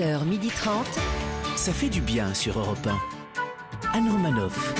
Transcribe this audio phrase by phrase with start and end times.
[0.00, 0.70] 11h30.
[1.56, 3.98] Ça fait du bien sur Europe 1.
[3.98, 4.72] Anne Romanoff.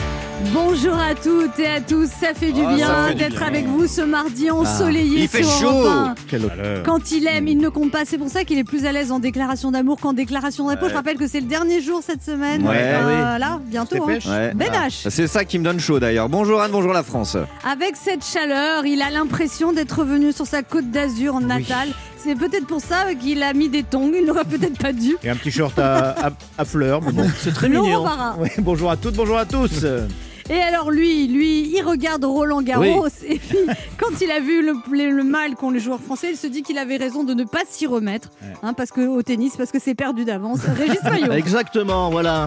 [0.54, 4.00] Bonjour à toutes et à tous, ça fait du Ah, bien d'être avec vous ce
[4.00, 5.82] mardi ensoleillé Il fait sur chaud.
[5.86, 6.82] Europe Quel 1.
[6.84, 8.04] Quand il aime, il ne compte pas.
[8.06, 10.88] C'est pour ça qu'il est plus à l'aise en déclaration d'amour qu'en déclaration d'impôt.
[10.88, 12.66] Je rappelle que c'est le dernier jour cette semaine.
[12.66, 12.76] Ouais.
[12.78, 14.02] Euh, là, bientôt.
[14.08, 14.18] hein.
[14.26, 14.52] Ouais.
[14.54, 14.86] Ben Ah.
[14.90, 16.30] C'est ça qui me donne chaud d'ailleurs.
[16.30, 17.36] Bonjour Anne, bonjour la France.
[17.70, 21.88] Avec cette chaleur, il a l'impression d'être revenu sur sa côte d'Azur en natale.
[22.22, 24.12] C'est peut-être pour ça qu'il a mis des tongs.
[24.14, 25.16] Il n'aurait peut-être pas dû.
[25.22, 27.26] Et un petit short à, à- à fleurs, mais bon.
[27.38, 28.02] C'est très Laurent mignon.
[28.04, 28.36] Barra.
[28.36, 29.84] Ouais, bonjour à toutes, bonjour à tous.
[30.50, 33.58] Et alors lui, lui, il regarde Roland Garros et puis
[33.98, 36.62] quand il a vu le, le- le mal qu'ont les joueurs français, il se dit
[36.62, 38.30] qu'il avait raison de ne pas s'y remettre,
[38.64, 40.58] hein, parce que au tennis, parce que c'est perdu d'avance.
[40.76, 41.32] Régis Maillot.
[41.32, 42.46] Exactement, voilà.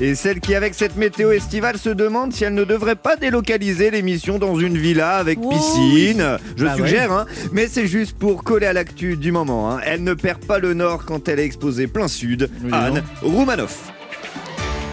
[0.00, 3.90] Et celle qui, avec cette météo estivale, se demande si elle ne devrait pas délocaliser
[3.92, 6.38] l'émission dans une villa avec Oh, piscine.
[6.56, 9.70] Je Bah suggère, hein, mais c'est juste pour coller à l'actu du moment.
[9.70, 9.80] hein.
[9.84, 12.50] Elle ne perd pas le nord quand elle est exposée plein sud.
[12.64, 13.92] Oui, Anne Roumanoff.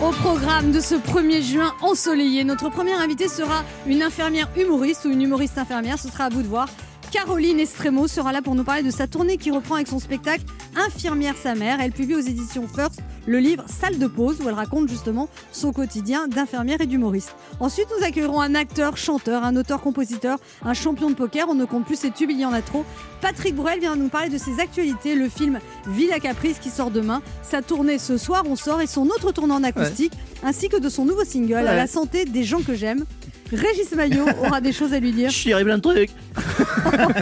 [0.04, 5.10] Au programme de ce 1er juin ensoleillé, notre première invitée sera une infirmière humoriste ou
[5.10, 6.68] une humoriste infirmière, ce sera à vous de voir.
[7.12, 10.44] Caroline Estremo sera là pour nous parler de sa tournée qui reprend avec son spectacle
[10.76, 11.80] Infirmière sa mère.
[11.82, 15.72] Elle publie aux éditions First le livre Salle de pause où elle raconte justement son
[15.72, 17.36] quotidien d'infirmière et d'humoriste.
[17.60, 21.48] Ensuite, nous accueillerons un acteur, chanteur, un auteur-compositeur, un champion de poker.
[21.50, 22.86] On ne compte plus ses tubes, il y en a trop.
[23.22, 27.22] Patrick Bruel vient nous parler de ses actualités, le film Villa Caprice qui sort demain,
[27.44, 30.14] sa tournée ce soir on sort et son autre tournée en acoustique,
[30.44, 33.06] ainsi que de son nouveau single à la santé des gens que j'aime.
[33.52, 35.30] Régis Maillot aura des choses à lui dire.
[35.30, 36.10] Je dirais plein de trucs.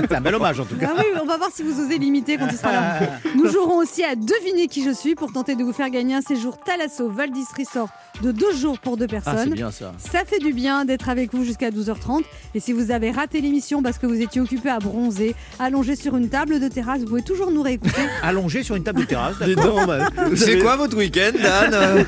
[0.09, 0.89] C'est un bel hommage en tout cas.
[0.91, 2.99] Ah oui, on va voir si vous osez l'imiter quand il sera là.
[3.35, 6.21] Nous jouerons aussi à deviner qui je suis pour tenter de vous faire gagner un
[6.21, 7.89] séjour Thalasso Valdis Resort
[8.21, 9.53] de deux jours pour deux Ah, c'est personnes.
[9.53, 9.93] bien ça.
[9.97, 12.23] Ça fait du bien d'être avec vous jusqu'à 12h30.
[12.53, 16.15] Et si vous avez raté l'émission parce que vous étiez occupé à bronzer, allongé sur
[16.17, 18.01] une table de terrasse, vous pouvez toujours nous réécouter.
[18.23, 19.35] Allongé sur une table de terrasse.
[19.41, 22.05] Dis donc, bah, C'est avez- quoi votre week-end, Anne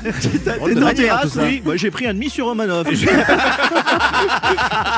[0.60, 1.62] Oh, de Dans manière, terrasse, oui.
[1.64, 2.86] Moi, j'ai pris un demi sur Romanov.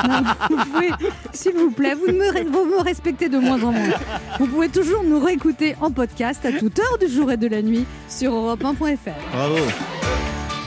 [0.07, 0.91] Non, vous pouvez,
[1.33, 3.95] s'il vous plaît, vous me, ré- vous me respectez de moins en moins.
[4.39, 7.61] Vous pouvez toujours nous réécouter en podcast à toute heure du jour et de la
[7.61, 9.11] nuit sur europe1.fr.
[9.33, 9.55] Bravo.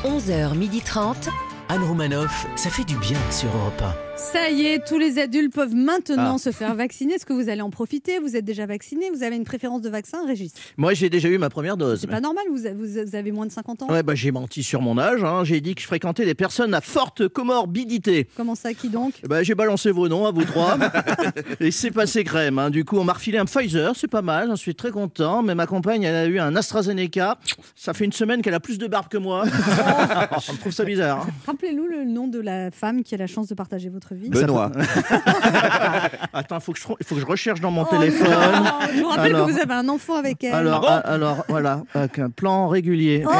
[0.04, 1.28] 11h30.
[1.70, 3.82] Anne Romanoff, ça fait du bien sur Europe
[4.18, 6.38] Ça y est, tous les adultes peuvent maintenant Ah.
[6.38, 7.14] se faire vacciner.
[7.14, 8.18] Est-ce que vous allez en profiter?
[8.18, 10.52] Vous êtes déjà vacciné Vous avez une préférence de vaccin, Régis?
[10.76, 12.00] Moi, j'ai déjà eu ma première dose.
[12.00, 12.66] C'est pas normal, vous,
[13.14, 15.22] avez moins de 50 ans Ouais, bah, j'ai menti sur mon âge.
[15.24, 15.44] hein.
[15.44, 18.28] J'ai dit que je fréquentais des personnes à forte comorbidité.
[18.36, 19.14] Comment ça, qui donc?
[19.26, 20.76] Bah, j'ai balancé vos noms à vous trois.
[21.60, 22.58] et c'est passé crème.
[22.58, 22.70] hein.
[22.70, 23.94] Du coup, on m'a refilé un Pfizer.
[23.96, 24.48] C'est pas mal.
[24.48, 25.42] J'en suis très content.
[25.42, 27.38] Mais ma compagne, elle a eu un AstraZeneca.
[27.76, 29.44] Ça fait une semaine qu'elle a plus de barbe que moi.
[29.46, 31.22] je trouve ça bizarre.
[31.22, 31.30] hein.
[31.46, 34.30] Rappelez-nous le nom de la femme qui a la chance de partager votre vie.
[34.30, 34.70] Benoît.
[36.32, 38.28] Attends, faut que je, il faut que je recherche dans mon Oh téléphone.
[38.28, 40.54] non, Je vous rappelle Alors- que vous avez un enfant avec elle.
[40.54, 43.24] Alors, Ah bon ah, alors voilà, avec un plan régulier.
[43.26, 43.30] Oh.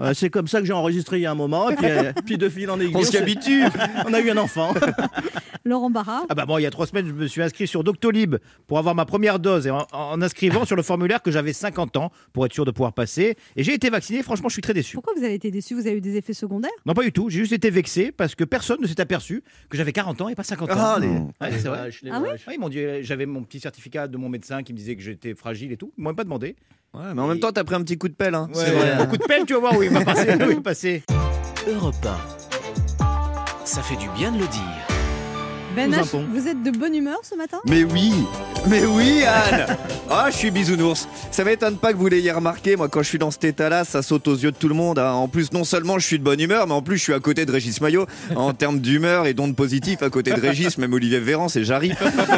[0.00, 2.12] Euh, c'est comme ça que j'ai enregistré il y a un moment, et puis, euh,
[2.24, 2.96] puis de fil en aiguille.
[2.96, 3.62] On s'y habitue.
[4.06, 4.72] On a eu un enfant.
[5.64, 6.22] Laurent Barra.
[6.28, 8.36] Ah bah bon, il y a trois semaines, je me suis inscrit sur Doctolib
[8.66, 11.96] pour avoir ma première dose et en, en inscrivant sur le formulaire que j'avais 50
[11.96, 13.36] ans pour être sûr de pouvoir passer.
[13.56, 14.94] Et j'ai été vacciné, franchement, je suis très déçu.
[14.96, 15.74] Pourquoi vous avez été déçu?
[15.74, 16.70] Vous avez eu des effets secondaires?
[16.84, 19.13] Non, pas du tout, j'ai juste été vexé parce que personne ne s'est aperçu
[19.68, 20.74] que j'avais 40 ans et pas 50 ans.
[20.76, 21.90] Ah, les- Ouais, c'est vrai.
[22.02, 22.28] les Ah oui.
[22.46, 25.02] Ouais, ils m'ont dit, j'avais mon petit certificat de mon médecin qui me disait que
[25.02, 25.92] j'étais fragile et tout.
[25.98, 26.56] Ils m'ont même pas demandé.
[26.92, 28.34] Ouais, mais en même temps, t'as pris un petit coup de pelle.
[28.34, 28.48] Hein.
[28.54, 28.96] Ouais, vrai.
[28.98, 30.28] Beaucoup de peine, tu vas voir où il va passer.
[30.46, 31.02] où il va passer.
[31.66, 33.64] Europe 1.
[33.64, 34.93] Ça fait du bien de le dire.
[35.74, 37.58] Ben H, vous êtes de bonne humeur ce matin?
[37.66, 38.12] Mais oui,
[38.68, 39.76] mais oui, Anne.
[40.08, 41.08] Ah, je suis bisounours.
[41.32, 42.76] Ça m'étonne pas que vous l'ayez remarqué.
[42.76, 44.98] Moi, quand je suis dans cet état-là, ça saute aux yeux de tout le monde.
[44.98, 45.10] hein.
[45.12, 47.18] En plus, non seulement je suis de bonne humeur, mais en plus, je suis à
[47.20, 50.02] côté de Régis Maillot en termes d'humeur et d'ondes positives.
[50.02, 51.96] À côté de Régis, même Olivier Véran, c'est j'arrive.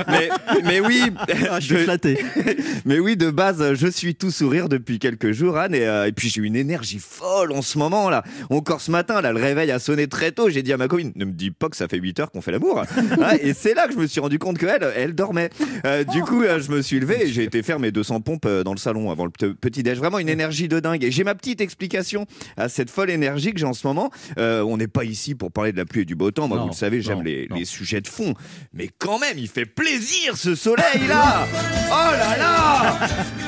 [0.08, 0.28] Mais,
[0.64, 1.03] mais oui,
[1.50, 2.24] Ah, je suis de- flatté.
[2.86, 6.12] mais oui, de base, je suis tout sourire depuis quelques jours, Anne, et, euh, et
[6.12, 8.22] puis j'ai une énergie folle en ce moment là.
[8.50, 10.48] Encore ce matin, là, le réveil a sonné très tôt.
[10.48, 12.41] J'ai dit à ma copine, ne me dis pas que ça fait 8 heures qu'on
[12.41, 12.82] fait l'amour.
[13.28, 15.50] Ah, et c'est là que je me suis rendu compte qu'elle, elle dormait.
[15.84, 18.47] Euh, du coup, euh, je me suis levé et j'ai été faire mes 200 pompes
[18.47, 19.98] euh, dans le salon avant le pe- petit déj.
[19.98, 21.03] Vraiment une énergie de dingue.
[21.04, 24.10] Et j'ai ma petite explication à cette folle énergie que j'ai en ce moment.
[24.36, 26.48] On n'est pas ici pour parler de la pluie et du beau temps.
[26.48, 28.34] Moi, Non, vous le savez, j'aime les, sujets de fond.
[28.72, 31.47] Mais quand même, il fait plaisir ce soleil là.
[31.89, 32.98] Oh là là.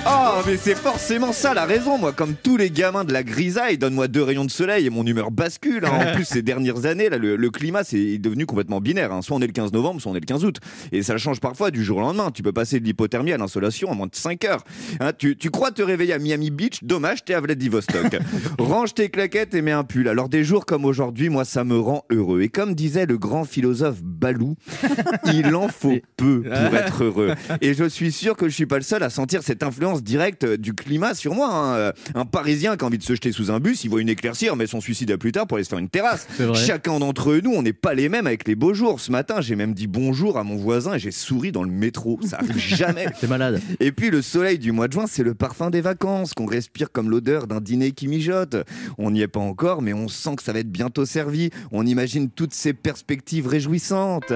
[0.06, 1.98] Oh, mais c'est forcément ça la raison.
[1.98, 5.04] Moi, comme tous les gamins de la grisaille, donne-moi deux rayons de soleil et mon
[5.04, 5.84] humeur bascule.
[5.84, 6.10] hein.
[6.10, 9.12] En plus, ces dernières années, là, le, le climat c'est devenu complètement binaire.
[9.12, 9.22] hein.
[9.22, 10.56] Soit on est le 15 15 novembre, soit on est le 15 août.
[10.92, 12.30] Et ça change parfois du jour au lendemain.
[12.30, 14.64] Tu peux passer de l'hypothermie à l'insolation en moins de 5 heures.
[15.00, 16.78] Hein, tu, tu crois te réveiller à Miami Beach?
[16.82, 18.16] Dommage, t'es à Vladivostok.
[18.58, 20.08] Range tes claquettes et mets un pull.
[20.08, 22.42] Alors des jours comme aujourd'hui, moi ça me rend heureux.
[22.42, 24.54] Et comme disait le grand philosophe Balou,
[25.32, 27.34] il en faut peu pour être heureux.
[27.60, 30.44] Et je suis sûr que je suis pas le seul à sentir cette influence directe
[30.46, 31.48] du climat sur moi.
[31.52, 31.74] hein.
[31.76, 34.08] Euh, Un Parisien qui a envie de se jeter sous un bus, il voit une
[34.08, 36.26] éclaircie, mais son suicide à plus tard pour aller se faire une terrasse.
[36.54, 39.00] Chacun d'entre nous, on n'est pas les mêmes avec les beaux jours.
[39.00, 42.18] Ce matin, j'ai même dit bonjour à mon voisin et j'ai souri dans le métro.
[42.24, 43.06] Ça arrive jamais.
[43.20, 43.60] T'es malade.
[43.80, 46.90] Et puis le soleil du mois de juin, c'est le parfum des vacances qu'on respire
[46.92, 48.56] comme l'odeur d'un dîner qui mijote.
[48.96, 51.50] On n'y est pas encore, mais on sent que ça va être bientôt servi.
[51.72, 54.32] On imagine toutes ces perspectives réjouissantes.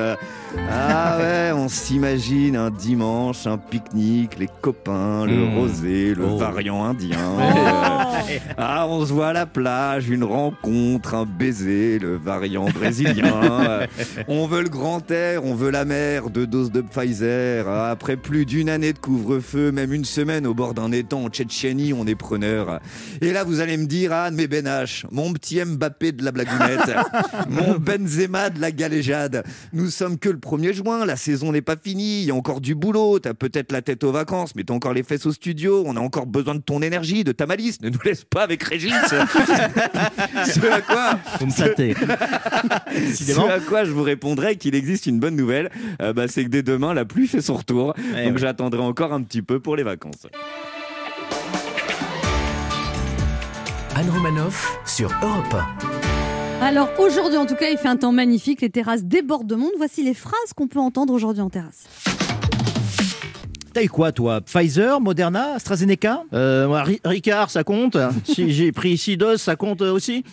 [0.70, 5.54] Ah ouais, on s'imagine un dimanche, un pique-nique, les copains, le Mmh.
[5.58, 6.36] rosé, le Oh.
[6.36, 7.18] variant indien.
[8.22, 13.42] Euh, ah, on se voit à la plage, une rencontre, un baiser, le variant brésilien.
[13.68, 13.86] Euh,
[14.28, 15.10] on veut le grand
[15.42, 17.68] on veut la mer, deux doses de Pfizer.
[17.68, 21.28] Ah, Après plus d'une année de couvre-feu, même une semaine au bord d'un étang en
[21.28, 22.80] Tchétchénie, on est preneur.
[23.20, 26.32] Et là, vous allez me dire, Anne, mais Ben H, mon petit Mbappé de la
[26.32, 26.96] blagounette,
[27.48, 29.44] mon Benzema de la galéjade.
[29.72, 32.60] Nous sommes que le 1er juin, la saison n'est pas finie, il y a encore
[32.60, 35.82] du boulot, t'as peut-être la tête aux vacances, mais t'as encore les fesses au studio,
[35.86, 38.62] on a encore besoin de ton énergie, de ta malice, ne nous laisse pas avec
[38.62, 38.94] Régis.
[39.10, 45.36] Ce à quoi Vous me ce à quoi je vous répondrai qu'il existe une bonne
[45.36, 45.70] nouvelle,
[46.00, 47.94] euh, bah, c'est que dès demain, la pluie fait son retour.
[47.94, 48.32] Donc ouais.
[48.36, 50.26] j'attendrai encore un petit peu pour les vacances.
[53.94, 55.56] Anne Romanoff sur Europe
[56.62, 58.62] Alors aujourd'hui, en tout cas, il fait un temps magnifique.
[58.62, 59.72] Les terrasses débordent de monde.
[59.76, 61.84] Voici les phrases qu'on peut entendre aujourd'hui en terrasse.
[63.74, 64.40] T'as eu quoi, toi?
[64.40, 66.24] Pfizer, Moderna, AstraZeneca?
[66.34, 70.24] Euh, Ricard, ça compte Si j'ai pris 6 doses, ça compte aussi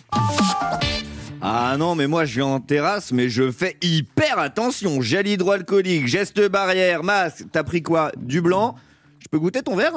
[1.42, 5.00] Ah non, mais moi je viens en terrasse, mais je fais hyper attention.
[5.00, 7.44] Gel hydroalcoolique, geste barrière, masque.
[7.50, 8.12] T'as pris quoi?
[8.18, 8.74] Du blanc?
[9.20, 9.92] Je peux goûter ton verre?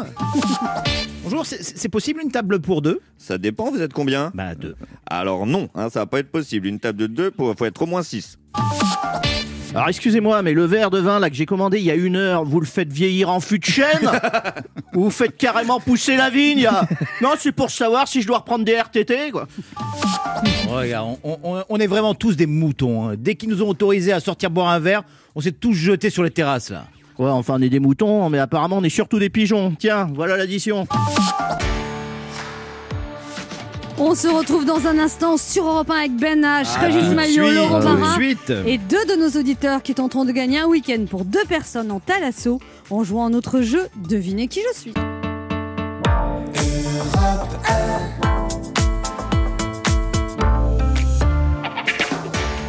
[1.23, 2.99] Bonjour, c'est- c'est possible une table pour deux?
[3.17, 4.31] Ça dépend, vous êtes combien?
[4.33, 4.75] Bah, deux.
[5.05, 6.67] Alors non, hein, ça va pas être possible.
[6.67, 8.37] Une table de deux, pour- faut être au moins 6.
[9.75, 12.15] Alors excusez-moi, mais le verre de vin là que j'ai commandé il y a une
[12.15, 14.09] heure, vous le faites vieillir en fût de chêne
[14.93, 16.69] Ou vous faites carrément pousser la vigne
[17.21, 19.47] Non, c'est pour savoir si je dois reprendre des RTT quoi.
[20.69, 23.09] Regarde, on, on- on est vraiment tous des moutons.
[23.09, 23.15] hein.
[23.17, 25.03] Dès qu'ils nous ont autorisés à sortir boire un verre,
[25.35, 26.85] on s'est tous jetés sur les terrasses, là.
[27.17, 29.73] Ouais, enfin on est des moutons, mais apparemment on est surtout des pigeons.
[29.77, 30.87] Tiens, voilà l'addition.
[33.97, 37.45] On se retrouve dans un instant sur Europe 1 avec Ben H, Ah, Régis Maillot,
[37.45, 38.49] suite, Laurent Barra suite.
[38.65, 41.99] et deux de nos auditeurs qui tenteront de gagner un week-end pour deux personnes en
[41.99, 42.59] Thalasso
[42.89, 44.93] en jouant à notre jeu Devinez qui je suis.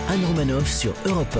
[0.09, 1.38] Anne Romanoff sur Europe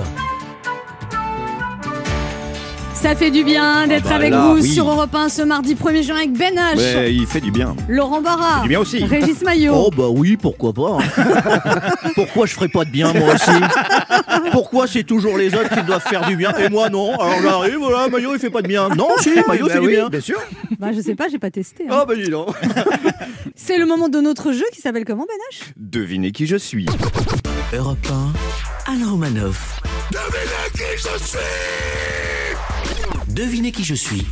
[3.05, 4.67] Ça fait du bien d'être bah avec là, vous oui.
[4.67, 7.75] sur Europe 1 ce mardi 1er juin avec Ben H, Ouais, il fait du bien.
[7.87, 9.03] Laurent Barra, du bien aussi.
[9.05, 9.73] Régis Maillot.
[9.75, 10.97] Oh bah oui, pourquoi pas.
[10.99, 11.81] hein.
[12.15, 16.01] pourquoi je ferais pas de bien moi aussi Pourquoi c'est toujours les autres qui doivent
[16.01, 18.89] faire du bien et moi non Alors j'arrive, voilà, Maillot il fait pas de bien.
[18.89, 20.09] Non, si, Maillot Bah fait du oui, bien.
[20.09, 20.39] bien sûr.
[20.79, 21.85] Bah, je sais pas, j'ai pas testé.
[21.87, 21.99] hein.
[22.01, 22.55] Oh bah dis donc.
[23.55, 25.73] C'est le moment de notre jeu qui s'appelle comment Ben H?
[25.77, 26.87] Devinez qui je suis.
[27.71, 27.99] Europe
[28.87, 29.79] 1, Anne Romanoff.
[30.11, 31.37] Devinez qui je suis.
[33.35, 34.25] Devinez qui je suis.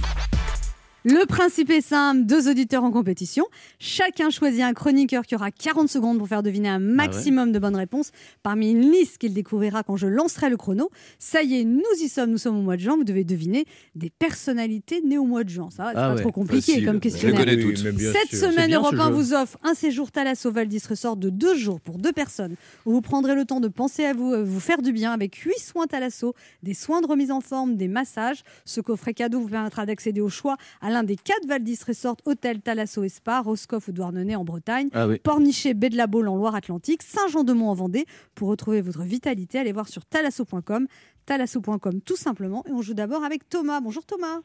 [1.06, 3.46] Le principe est simple, deux auditeurs en compétition.
[3.80, 7.76] Chacun choisit un chroniqueur qui aura 40 secondes pour faire deviner un maximum de bonnes
[7.76, 8.12] réponses
[8.42, 10.90] parmi une liste qu'il découvrira quand je lancerai le chrono.
[11.20, 12.96] Ça y est, nous y sommes, nous sommes au mois de juin.
[12.96, 13.66] Vous devez deviner
[13.96, 15.70] des personnalités nées au mois de juin.
[15.72, 16.86] Ça, c'est Ah pas ouais, trop compliqué facile.
[16.86, 17.40] comme Je les questionnaire.
[17.40, 17.78] connais toutes.
[17.78, 19.14] Cette semaine, Europe ce 1 jeu.
[19.14, 23.02] vous offre un séjour Thalasso Valdis Resort de deux jours pour deux personnes où vous
[23.02, 25.86] prendrez le temps de penser à vous, euh, vous faire du bien avec huit soins
[25.88, 28.44] Thalasso, des soins de remise en forme, des massages.
[28.64, 32.62] Ce coffret cadeau vous permettra d'accéder au choix à l'un des quatre Valdis Resort, Hôtel
[32.62, 35.20] Thalasso et Spa, Roscoff ou Douarnenez en Bretagne, Ah oui.
[35.20, 38.06] Pornichet, Baie de la Baule en Loire-Atlantique, Saint-Jean-de-Mont en Vendée.
[38.36, 40.88] Pour retrouver votre vitalité, allez voir sur thalasso.com,
[41.26, 42.64] thalasso.com tout simplement.
[42.68, 43.82] Et on joue d'abord avec Thomas.
[43.82, 44.40] Bonjour Thomas.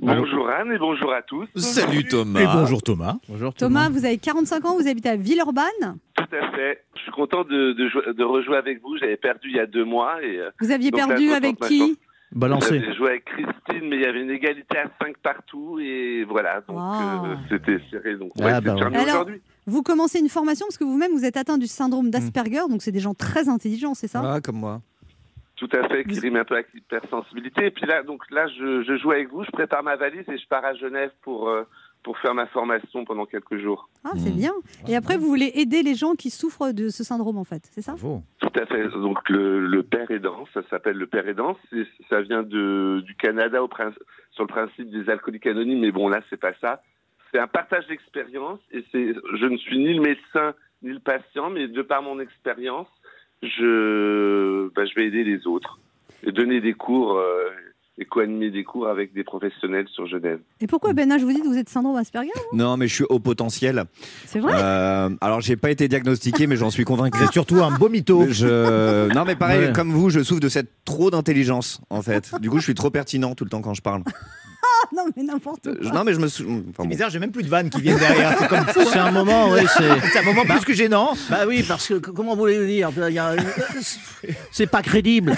[0.00, 1.48] Bonjour Anne et bonjour à tous.
[1.56, 2.40] Salut Thomas.
[2.40, 3.16] Et bonjour Thomas.
[3.28, 5.98] Bonjour Thomas, vous avez 45 ans, vous habitez à Villeurbanne.
[6.14, 6.84] Tout à fait.
[6.94, 8.96] Je suis content de, de, jou- de rejouer avec vous.
[8.98, 11.80] J'avais perdu il y a deux mois et euh, Vous aviez perdu avec qui?
[11.80, 11.94] maintenant.
[12.32, 12.78] Balancé.
[12.80, 16.60] j'avais joué avec Christine, mais il y avait une égalité à 5 partout et voilà.
[16.68, 17.22] Donc Ah.
[17.24, 18.16] euh, c'était serré.
[18.16, 18.96] Donc on Ah, va essayer bah ouais.
[18.96, 19.40] Alors- aujourd'hui.
[19.66, 22.92] Vous commencez une formation parce que vous-même vous êtes atteint du syndrome d'Asperger, donc c'est
[22.92, 24.22] des gens très intelligents, c'est ça?
[24.24, 24.80] Ah, comme moi.
[25.56, 27.66] Tout à fait, qui rime un peu avec l'hypersensibilité.
[27.66, 30.38] Et puis là, donc là, je, je joue avec vous, je prépare ma valise et
[30.38, 31.64] je pars à Genève pour euh,
[32.02, 33.88] pour faire ma formation pendant quelques jours.
[34.04, 34.52] Ah, c'est bien.
[34.88, 37.82] Et après, vous voulez aider les gens qui souffrent de ce syndrome, en fait, c'est
[37.82, 37.92] ça?
[37.92, 38.22] Bravo.
[38.40, 38.88] Tout à fait.
[38.88, 41.56] Donc le, le père aidant, ça s'appelle le père aidant.
[42.08, 43.68] Ça vient de, du Canada au
[44.30, 46.82] sur le principe des alcooliques anonymes, mais bon là c'est pas ça.
[47.32, 49.14] C'est un partage d'expérience et c'est.
[49.34, 52.88] Je ne suis ni le médecin ni le patient, mais de par mon expérience,
[53.42, 55.78] je, bah, je vais aider les autres
[56.22, 57.50] et donner des cours euh,
[58.00, 60.38] et co-animer des cours avec des professionnels sur Genève.
[60.60, 63.04] Et pourquoi, Ben H, vous dites que vous êtes syndrome Asperger Non, mais je suis
[63.08, 63.84] au potentiel.
[64.24, 64.52] C'est vrai?
[64.54, 67.22] Euh, alors, j'ai pas été diagnostiqué, mais j'en suis convaincu.
[67.22, 68.26] Êtes surtout un beau mytho.
[68.30, 69.12] Je...
[69.12, 69.72] Non, mais pareil, Ouais.
[69.72, 72.30] comme vous, je souffre de cette trop d'intelligence, en fait.
[72.40, 74.02] Du coup, je suis trop pertinent tout le temps quand je parle.
[74.96, 75.72] Non, mais n'importe quoi.
[75.72, 76.44] Euh, Non, mais je me sou...
[76.44, 76.88] enfin, C'est bon.
[76.88, 78.36] bizarre, j'ai même plus de vannes qui viennent derrière.
[78.38, 78.80] C'est comme fou.
[78.92, 80.00] C'est un moment, oui, c'est.
[80.12, 81.14] C'est un moment plus que gênant.
[81.30, 82.90] Bah oui, parce que comment voulez-vous dire?
[83.08, 83.36] Il y a-
[84.50, 85.36] C'est pas crédible.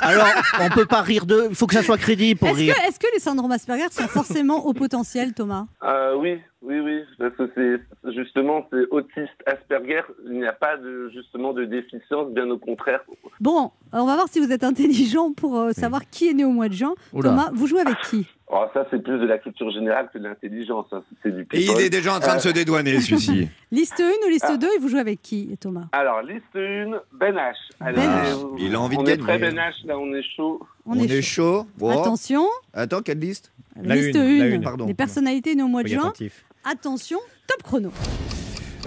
[0.00, 0.26] Alors,
[0.60, 1.46] on peut pas rire d'eux.
[1.50, 2.74] Il faut que ça soit crédible pour Est-ce rire.
[2.74, 5.66] que, est-ce que les syndromes Asperger sont forcément au potentiel, Thomas?
[5.84, 10.02] Euh, oui, oui, oui, parce que c'est justement c'est autiste Asperger.
[10.26, 13.00] Il n'y a pas de justement de déficience, bien au contraire.
[13.40, 16.50] Bon, on va voir si vous êtes intelligent pour euh, savoir qui est né au
[16.50, 16.94] mois de juin.
[17.12, 17.30] Oula.
[17.30, 18.26] Thomas, vous jouez avec qui?
[18.50, 20.86] Alors ça, c'est plus de la culture générale que de l'intelligence.
[20.92, 21.02] hein.
[21.22, 23.48] C'est du Et il est déjà en train de se dédouaner, celui-ci.
[23.72, 24.56] Liste 1 ou liste Ah.
[24.56, 25.86] 2 et vous jouez avec qui, Thomas?
[25.90, 27.54] Alors, liste 1, Ben H.
[27.80, 28.44] Allez, Ben H.
[28.44, 29.20] euh, Il a envie de on gagner.
[29.20, 30.60] est très Ben H, là, on est chaud.
[30.86, 31.66] On, est, chaud.
[31.76, 31.90] Bon.
[31.90, 33.52] Attention, Attends, quelle liste?
[33.82, 34.86] La liste une, la 1, une, pardon.
[34.86, 36.08] les personnalités nées au mois de Soyez juin.
[36.10, 36.44] attentif.
[36.68, 37.92] Attention, top chrono.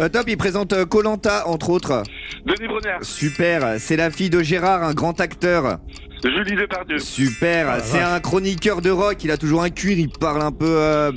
[0.02, 2.04] Euh, Top, il présente Colanta, entre autres.
[2.46, 3.76] Denis Bronner, Super.
[3.80, 5.80] C'est la fille de Gérard, un grand acteur.
[6.22, 7.78] Julie Depardieu, Super.
[7.82, 9.24] C'est un chroniqueur de rock.
[9.24, 9.98] Il a toujours un cuir.
[9.98, 10.66] Il parle un peu.
[10.68, 11.12] euh,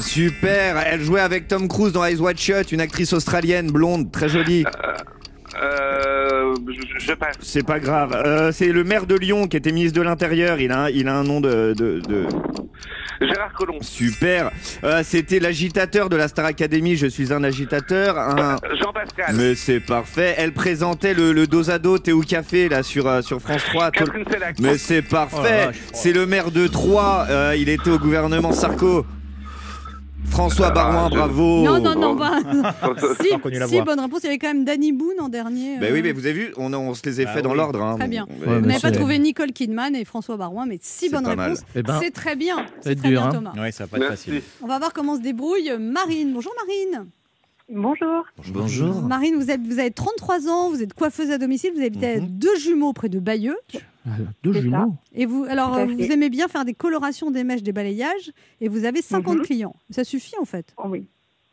[0.00, 0.76] Super.
[0.86, 4.64] Elle jouait avec Tom Cruise dans Eyes Wide Shut, une actrice australienne blonde, très jolie.
[5.62, 7.36] euh, je, je passe.
[7.40, 8.12] C'est pas grave.
[8.14, 10.60] Euh, c'est le maire de Lyon qui était ministre de l'Intérieur.
[10.60, 11.72] Il a, un- il a un nom de.
[11.76, 12.28] de- de-
[13.26, 14.50] Gérard Collomb, Super.
[14.84, 16.96] Euh, C'était l'agitateur de la Star Academy.
[16.96, 18.18] Je suis un agitateur.
[18.18, 18.56] Un...
[18.80, 20.34] Jean Pascal, Mais c'est parfait.
[20.38, 23.62] Elle présentait le, le dos à dos thé ou café là sur, euh, sur France
[23.66, 23.90] 3.
[23.90, 25.66] Tout- Catherine Sellac, Mais c'est Oh parfait.
[25.66, 25.76] vache.
[25.92, 27.26] c'est le maire de Troyes.
[27.30, 29.04] Euh, il était au gouvernement Sarko.
[30.30, 31.62] François Ah, Barouin, bravo.
[31.62, 32.18] Non, non, non,
[33.20, 33.84] si, connu la si, voix.
[33.84, 34.20] bonne réponse.
[34.22, 35.78] Il y avait quand même Danny Boone en dernier.
[35.78, 37.42] Bah euh, oui, mais vous avez vu, on, a- on se les a Ah fait
[37.42, 37.56] dans oui.
[37.58, 37.82] l'ordre.
[37.82, 37.96] hein.
[37.98, 38.24] Très bien.
[38.24, 41.38] Ouais, mais n'avez pas c'est- trouvé Nicole Kidman et François Barouin, mais si pas mal.
[41.38, 41.62] réponses.
[41.74, 42.64] Eh ben, C'est très bien.
[42.80, 43.32] C'est être très dur, bien, hein.
[43.34, 43.52] Thomas.
[43.60, 44.30] Ouais, ça va pas être merci.
[44.30, 44.42] facile.
[44.62, 46.32] On va voir comment se débrouille Marine.
[46.32, 47.06] Bonjour Marine.
[47.68, 48.24] Bonjour.
[48.48, 49.02] Bonjour.
[49.02, 52.20] Marine, vous, êtes, vous avez 33 ans, vous êtes coiffeuse à domicile, vous habitez à
[52.20, 52.26] Mhm.
[52.28, 53.56] deux jumeaux près de Bayeux.
[54.42, 54.94] Deux jumeaux.
[55.12, 58.68] Et vous, alors, euh, vous aimez bien faire des colorations, des mèches, des balayages, et
[58.68, 59.42] vous avez 50 Mhm.
[59.44, 59.76] clients.
[59.90, 60.74] Ça suffit en fait.
[60.76, 61.06] Oh oui.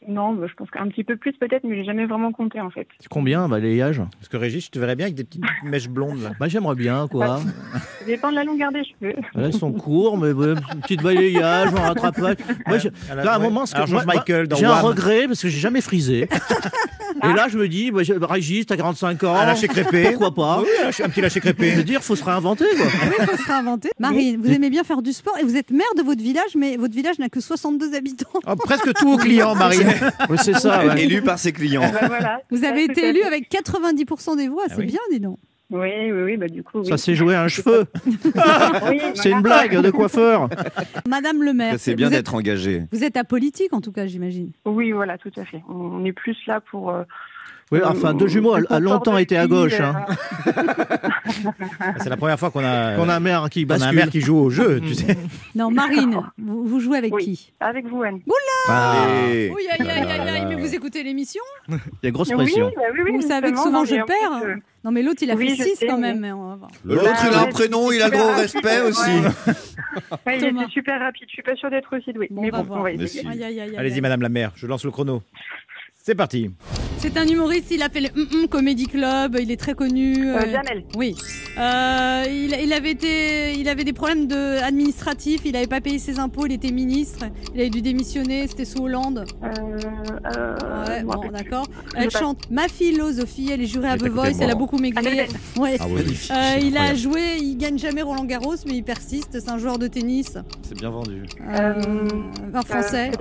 [0.08, 2.70] Non, bah, je pense qu'un petit peu plus peut-être, mais j'ai jamais vraiment compté en
[2.70, 2.88] fait.
[3.02, 5.90] C'est combien, un balayage Parce que Régis, je te verrais bien avec des petites mèches
[5.90, 6.32] blondes là.
[6.40, 7.42] Bah, j'aimerais bien, quoi.
[8.00, 9.14] Ça dépend de la longueur des cheveux.
[9.36, 12.38] Là, ils sont courts, mais ouais, un petit balayage, un rattrapage.
[12.66, 13.44] Moi, je- là, à un ouais.
[13.44, 16.30] moment, ce que- Alors, moi- Michael dans j'ai un regret parce que j'ai jamais frisé.
[17.24, 19.36] Et là, je me dis, bah, je- Régis, t'as 45 ans.
[19.36, 20.12] Un lâcher crépé.
[20.12, 20.68] Pourquoi pas Oui,
[21.04, 21.72] un petit lâcher Je crépé.
[21.72, 22.86] veux dire, faut se réinventer, quoi.
[22.86, 23.90] Oui, il faut se réinventer.
[24.00, 26.78] Marine, vous aimez bien faire du sport et vous êtes maire de votre village, mais
[26.78, 28.30] votre village n'a que 62 habitants.
[28.48, 29.89] Oh, presque tout aux clients, Marine.
[30.30, 31.04] Oui, c'est ça, ouais.
[31.04, 31.82] Élu par ses clients.
[31.94, 32.42] Bah, voilà.
[32.52, 34.86] Vous avez été à élu avec 90% des voix, Ah c'est oui.
[34.88, 35.38] bien, dis donc.
[35.72, 36.84] Oui, oui, oui, bah du coup.
[36.84, 37.00] Ça oui.
[37.00, 37.86] s'est joué à un cheveu.
[39.16, 40.50] C'est une blague de coiffeur.
[41.08, 42.84] Madame le maire, C'est bien d'être engagé.
[42.92, 44.52] vous êtes apolitique en tout cas, j'imagine.
[44.66, 45.62] Oui, voilà, tout à fait.
[45.70, 46.90] On est plus là pour.
[46.90, 47.04] euh,
[47.72, 49.80] Oui, enfin, deux jumeaux a, a longtemps été à gauche.
[49.80, 50.06] euh, Hein.
[52.02, 53.96] C'est la première fois qu'on a, Qu'on a un maire qui a un bascule.
[53.96, 55.16] maire qui joue au jeu, tu sais.
[55.56, 57.24] Non, Marine, vous, vous jouez avec Oui.
[57.24, 57.52] qui?
[57.60, 58.20] Avec vous, Anne.
[58.70, 59.52] Allez.
[59.56, 61.42] Oui, aïe, aïe, aïe, aïe, mais vous écoutez l'émission?
[61.70, 62.72] Il y a grosse Oui, pression.
[62.76, 64.42] bah oui, oui, Vous savez que souvent non, je perds.
[64.44, 66.24] euh, Non, mais l'autre, il a Oui, fait je 6 sais, quand même.
[66.26, 66.60] on.
[66.86, 69.10] L'autre, Bah, il a un ouais, prénom, il a gros respect aussi.
[69.10, 69.54] ouais.
[70.26, 71.26] Ouais, il était super rapide.
[71.28, 72.28] Je suis pas sûre d'être aussi douée.
[72.32, 73.08] Bon, mais on bon, on va essayer.
[73.08, 73.76] si.
[73.78, 74.02] Allez-y.
[74.02, 75.24] Madame la maire, je lance le chrono.
[76.02, 76.50] C'est parti.
[76.98, 80.30] C'est un humoriste, il a fait le Hum Hum Comedy Club, il est très connu.
[80.32, 80.84] Euh, euh, Jamel.
[80.98, 81.16] Oui.
[81.58, 85.98] Euh, il, il avait été, il avait des problèmes de, administratifs, il n'avait pas payé
[86.00, 89.26] ses impôts, il était ministre, il avait dû démissionner, c'était sous Hollande.
[89.44, 89.48] Euh,
[90.36, 90.56] euh,
[90.88, 91.66] Ouais, bon, d'accord.
[91.96, 92.20] Elle pas.
[92.20, 95.22] chante Ma philosophie, elle est jurée à The Voice, elle a beaucoup maigri.
[95.58, 95.78] Ouais.
[95.80, 96.02] Ah oui.
[96.32, 99.38] Euh, il a joué, il gagne jamais Roland Garros, mais il persiste.
[99.40, 100.38] C'est un joueur de tennis.
[100.62, 101.24] C'est bien vendu.
[101.50, 101.74] Euh,
[102.54, 103.12] un Euh, français.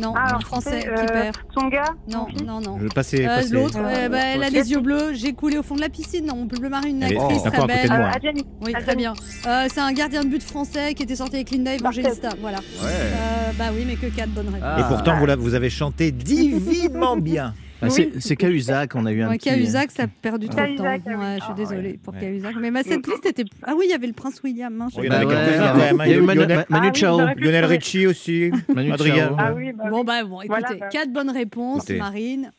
[0.00, 1.36] Non, Ah, français qui euh, perd.
[1.54, 2.78] Tonga Non, non, non.
[2.78, 3.24] Je vais passer.
[3.26, 3.50] Euh, passer.
[3.54, 5.12] L'autre, Euh, euh, bah, elle a les yeux bleus.
[5.14, 6.26] J'ai coulé au fond de la piscine.
[6.26, 7.90] Non, Bleu Marine, une Elle est- actrice oh, très belle.
[7.92, 8.44] Euh, Adjani.
[8.64, 9.12] Oui, très bien.
[9.46, 12.30] Euh, c'est un gardien de but français qui était sorti avec Linda Evangelista.
[12.40, 12.58] Voilà.
[12.58, 12.86] Ouais.
[12.86, 14.80] Euh, bah oui, mais que quatre bonnes réponses.
[14.80, 17.54] Et pourtant, vous, la- vous avez chanté divinement bien.
[17.82, 19.48] Ah, c'est c'est Cahuzac, on a eu un Ouais, petit...
[19.50, 20.84] Cahuzac, ça a perdu trop de temps.
[20.84, 21.10] Cahuzac, ah.
[21.18, 22.20] Ouais, je suis Ah, désolée pour ouais.
[22.20, 22.54] Cahuzac.
[22.60, 23.44] Mais ma cette liste était.
[23.62, 24.80] Ah oui, il y avait le prince William.
[24.82, 27.18] hein, Oh, il y Bah a- eu Manu, Ah Chao.
[27.36, 27.64] Lionel.
[27.64, 28.50] Richie aussi.
[28.74, 28.90] Manu.
[28.98, 29.34] Chao.
[29.38, 29.90] Ah oui, bah oui.
[29.90, 30.88] Bon, bah bon, écoutez, Voilà, bah.
[30.88, 31.88] quatre bonnes réponses.
[31.90, 32.50] Marine.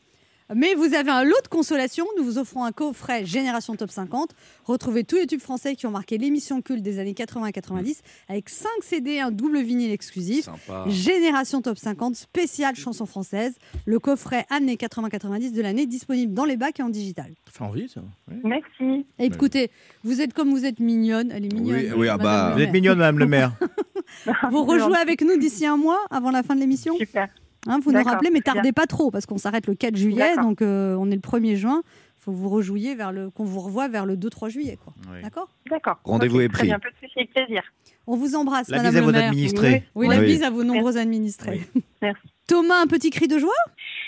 [0.54, 2.04] Mais vous avez un lot de consolation.
[2.18, 4.34] Nous vous offrons un coffret Génération Top 50.
[4.64, 8.02] Retrouvez tous les tubes français qui ont marqué l'émission culte des années 80 et 90
[8.28, 10.44] avec 5 CD, un double vinyle exclusif.
[10.44, 10.84] Sympa.
[10.88, 13.56] Génération Top 50 spéciale chanson française.
[13.86, 17.32] Le coffret années 80-90 de l'année disponible dans les bacs et en digital.
[17.46, 18.02] Ça fait envie, ça.
[18.44, 19.06] Merci.
[19.18, 19.70] Et écoutez,
[20.04, 21.30] vous êtes comme vous êtes mignonne.
[21.30, 21.76] Elle est mignonne.
[21.76, 22.52] Oui, oui, ah bah.
[22.54, 23.52] Vous êtes mignonne, Madame le maire.
[24.50, 26.96] Vous rejouez avec nous d'ici un mois avant la fin de l'émission?
[26.98, 27.28] Super.
[27.68, 30.62] Hein, vous nous rappelez, mais tardez pas trop parce qu'on s'arrête le 4 juillet, donc
[30.62, 31.82] euh, on est le 1er juin.
[31.84, 34.92] Il faut que vous rejouiez vers le, qu'on vous revoie vers le 2-3 juillet, quoi.
[35.12, 35.22] Oui.
[35.22, 35.48] D'accord?
[35.68, 35.98] D'accord.
[36.04, 36.66] Rendez-vous est très pris.
[36.68, 37.62] bien, Pas de souci, avec plaisir.
[38.06, 39.28] On vous embrasse, La Madame bise à le vos maire.
[39.28, 39.84] administrés.
[39.96, 40.26] Oui, la Oui.
[40.26, 41.62] bise à vos nombreux administrés.
[42.00, 42.20] Merci.
[42.48, 43.52] Thomas, un petit cri de joie?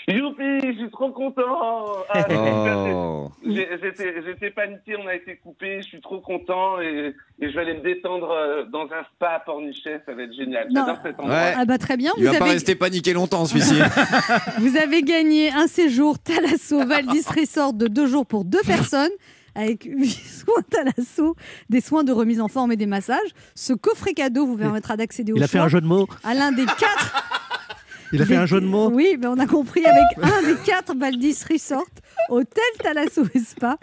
[0.07, 1.41] Youpi, je suis trop content.
[2.09, 2.25] Ah,
[2.87, 3.31] Oh.
[3.43, 7.73] J'étais paniqué, on a été coupé, je suis trop content et, et je vais aller
[7.73, 10.67] me détendre euh, dans un spa à Pornichet, ça va être génial.
[10.71, 10.81] Non.
[10.85, 11.35] J'adore cet endroit.
[11.35, 11.53] Ouais.
[11.57, 13.75] Ah bah très bien, Il vous va pas rester paniqué longtemps celui-ci.
[14.59, 19.11] vous avez gagné un séjour Thalasso Valdis Resort de deux jours pour deux personnes
[19.55, 21.35] avec huit soins Thalasso,
[21.69, 23.29] des soins de remise en forme et des massages.
[23.55, 26.07] Ce coffret cadeau vous permettra d'accéder au Il a fait un jeu de mots.
[26.23, 27.34] à l'un des quatre
[28.11, 28.89] Il a fait un jeu de mots.
[28.91, 31.85] Oui, mais on a compris avec un des quatre Valdis Resort,
[32.29, 33.77] Hôtel Thalasso et Spa.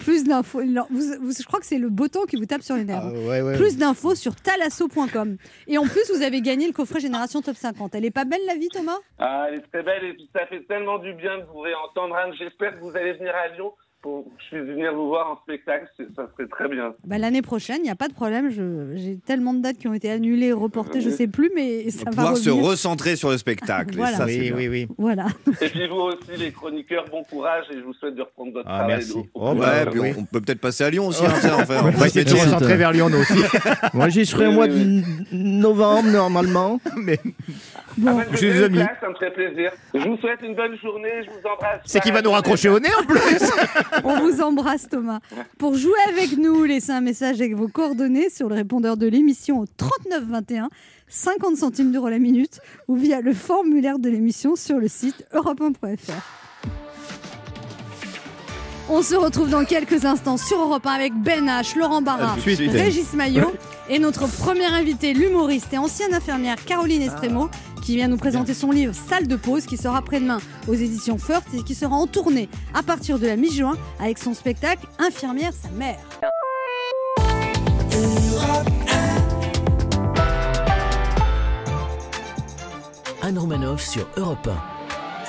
[0.00, 0.60] Plus d'infos.
[0.60, 2.84] Alors, vous- vous- je crois que c'est le beau temps qui vous tape sur les
[2.84, 3.02] nerfs.
[3.02, 3.56] Ah, ouais, ouais.
[3.56, 5.36] Plus d'infos sur thalasso.com.
[5.66, 7.94] Et en plus, vous avez gagné le coffret Génération Top 50.
[7.94, 8.98] Elle est pas belle la vie, Thomas?
[9.18, 12.14] Ah, elle est très belle et puis ça fait tellement du bien de vous réentendre.
[12.16, 12.32] Anne.
[12.38, 13.72] J'espère que vous allez venir à Lyon
[14.06, 15.88] pour que je puisse venir vous voir en spectacle.
[16.14, 16.94] Ça serait très bien.
[17.04, 18.50] bah, L'année prochaine, il n'y a pas de problème.
[18.94, 21.98] J'ai tellement de dates qui ont été annulées, reportées, je sais plus, mais On ça
[22.04, 23.94] va va pouvoir se recentrer sur le spectacle.
[23.98, 24.56] et ça, c'est Oui, bien.
[24.56, 24.88] oui, oui.
[24.96, 25.26] Voilà.
[25.60, 28.68] Et puis vous aussi, les chroniqueurs, bon courage et je vous souhaite de reprendre votre
[28.68, 28.96] Ah, travail.
[28.96, 29.14] merci.
[29.34, 30.12] Oh, bah, Ouais, oui.
[30.16, 31.24] on, on peut peut-être passer à Lyon aussi.
[31.26, 33.40] hein, ça, enfin, On va essayer de se recentrer vers Lyon, nous aussi.
[33.92, 36.80] Moi, j'y serai au mois de novembre, normalement.
[36.96, 37.18] Mais
[38.06, 38.76] Ah, je suis vais des une amis.
[38.78, 39.70] place, ça me ferait plaisir.
[39.94, 41.80] Je vous souhaite une bonne journée, je vous embrasse.
[41.86, 43.20] c'est qui va nous raccrocher au nez en plus.
[44.04, 45.20] On vous embrasse, Thomas.
[45.58, 49.60] Pour jouer avec nous, laissez un message avec vos coordonnées sur le répondeur de l'émission
[49.60, 50.68] au 39 21,
[51.08, 56.12] 50 centimes d'euros la minute, ou via le formulaire de l'émission sur le site europe1.fr.
[58.88, 62.34] On se retrouve dans quelques instants sur Europe 1 avec Ben H, Laurent Barra.
[62.44, 63.52] Régis Maillot
[63.88, 67.48] et notre première invitée, l'humoriste et ancienne infirmière Caroline Estremo,
[67.86, 71.54] qui vient nous présenter son livre Salle de pause, qui sera après-demain aux éditions First
[71.54, 75.70] et qui sera en tournée à partir de la mi-juin avec son spectacle Infirmière sa
[75.70, 76.00] mère.
[83.22, 84.50] Anne Romanoff sur Europe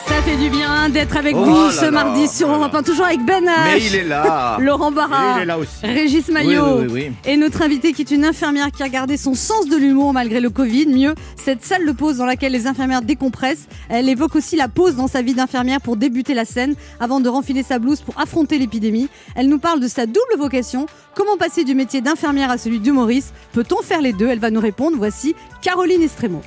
[0.08, 2.80] Ça fait du bien d'être avec Oh vous ce là, mardi sur Europe là.
[2.80, 4.58] 1, toujours avec Ben Mais H, il est là.
[4.62, 5.70] Laurent Barra, Il est là aussi.
[5.84, 6.80] Régis Maillot.
[6.80, 7.12] oui, oui, oui.
[7.26, 10.40] Et notre invitée qui est une infirmière qui a gardé son sens de l'humour malgré
[10.40, 10.88] le Covid.
[10.88, 13.68] Mieux, cette salle de pause dans laquelle les infirmières décompressent.
[13.90, 17.28] Elle évoque aussi la pause dans sa vie d'infirmière pour débuter la scène avant de
[17.30, 19.10] renfiler sa blouse pour affronter l'épidémie.
[19.36, 20.86] Elle nous parle de sa double vocation.
[21.16, 23.34] Comment passer du métier d'infirmière à celui d'humoriste?
[23.54, 24.28] Peut-on faire les deux?
[24.28, 24.96] Elle va nous répondre.
[24.98, 26.42] Voici Caroline Estremo.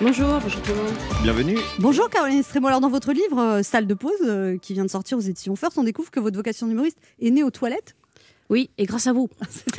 [0.00, 0.94] Bonjour, bonjour tout le monde.
[1.22, 1.58] Bienvenue.
[1.78, 2.68] Bonjour Caroline Estremo.
[2.68, 5.56] Alors dans votre livre euh, Salle de pause euh, qui vient de sortir aux éditions
[5.56, 7.94] First, on découvre que votre vocation d'humoriste est née aux toilettes.
[8.48, 9.28] Oui, et grâce à vous.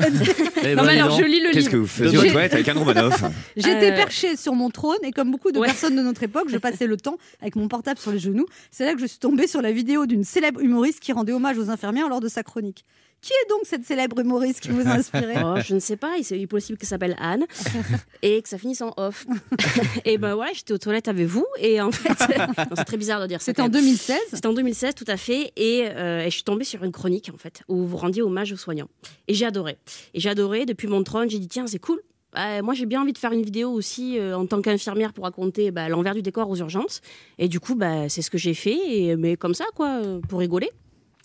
[0.63, 1.19] Eh non, ben, mais dis alors donc.
[1.21, 3.23] je lis le Qu'est-ce que vous faisiez aux J'ai- toilettes avec Anne Romanoff
[3.57, 5.65] J'étais Euh, perchée sur mon trône et comme beaucoup de Ouais.
[5.67, 8.45] personnes de notre époque, je passais le temps avec mon portable sur les genoux.
[8.69, 11.57] C'est là que je suis tombée sur la vidéo d'une célèbre humoriste qui rendait hommage
[11.57, 12.85] aux infirmières lors de sa chronique.
[13.21, 16.15] Qui est donc cette célèbre humoriste qui vous a inspiré Oh, je ne sais pas,
[16.17, 17.45] il est possible qu'elle s'appelle Anne
[18.23, 19.27] et que ça finisse en off.
[20.05, 22.13] et ben voilà, j'étais aux toilettes avec vous et en fait,
[22.75, 23.45] c'est très bizarre de dire ça.
[23.45, 23.81] C'était en quand même.
[23.83, 24.17] 2016.
[24.33, 25.51] C'était en 2016, tout à fait.
[25.55, 28.51] Et, euh, et je suis tombée sur une chronique, en fait, où vous rendiez hommage
[28.53, 28.89] aux soignants.
[29.27, 29.77] Et j'ai adoré.
[30.13, 32.01] Et j'ai adoré, depuis mon trône, j'ai dit, tiens, c'est cool.
[32.37, 35.25] Euh, moi, j'ai bien envie de faire une vidéo aussi euh, en tant qu'infirmière pour
[35.25, 37.01] raconter bah, l'envers du décor aux urgences.
[37.37, 40.19] Et du coup, bah, c'est ce que j'ai fait, et, mais comme ça, quoi, euh,
[40.21, 40.71] pour rigoler.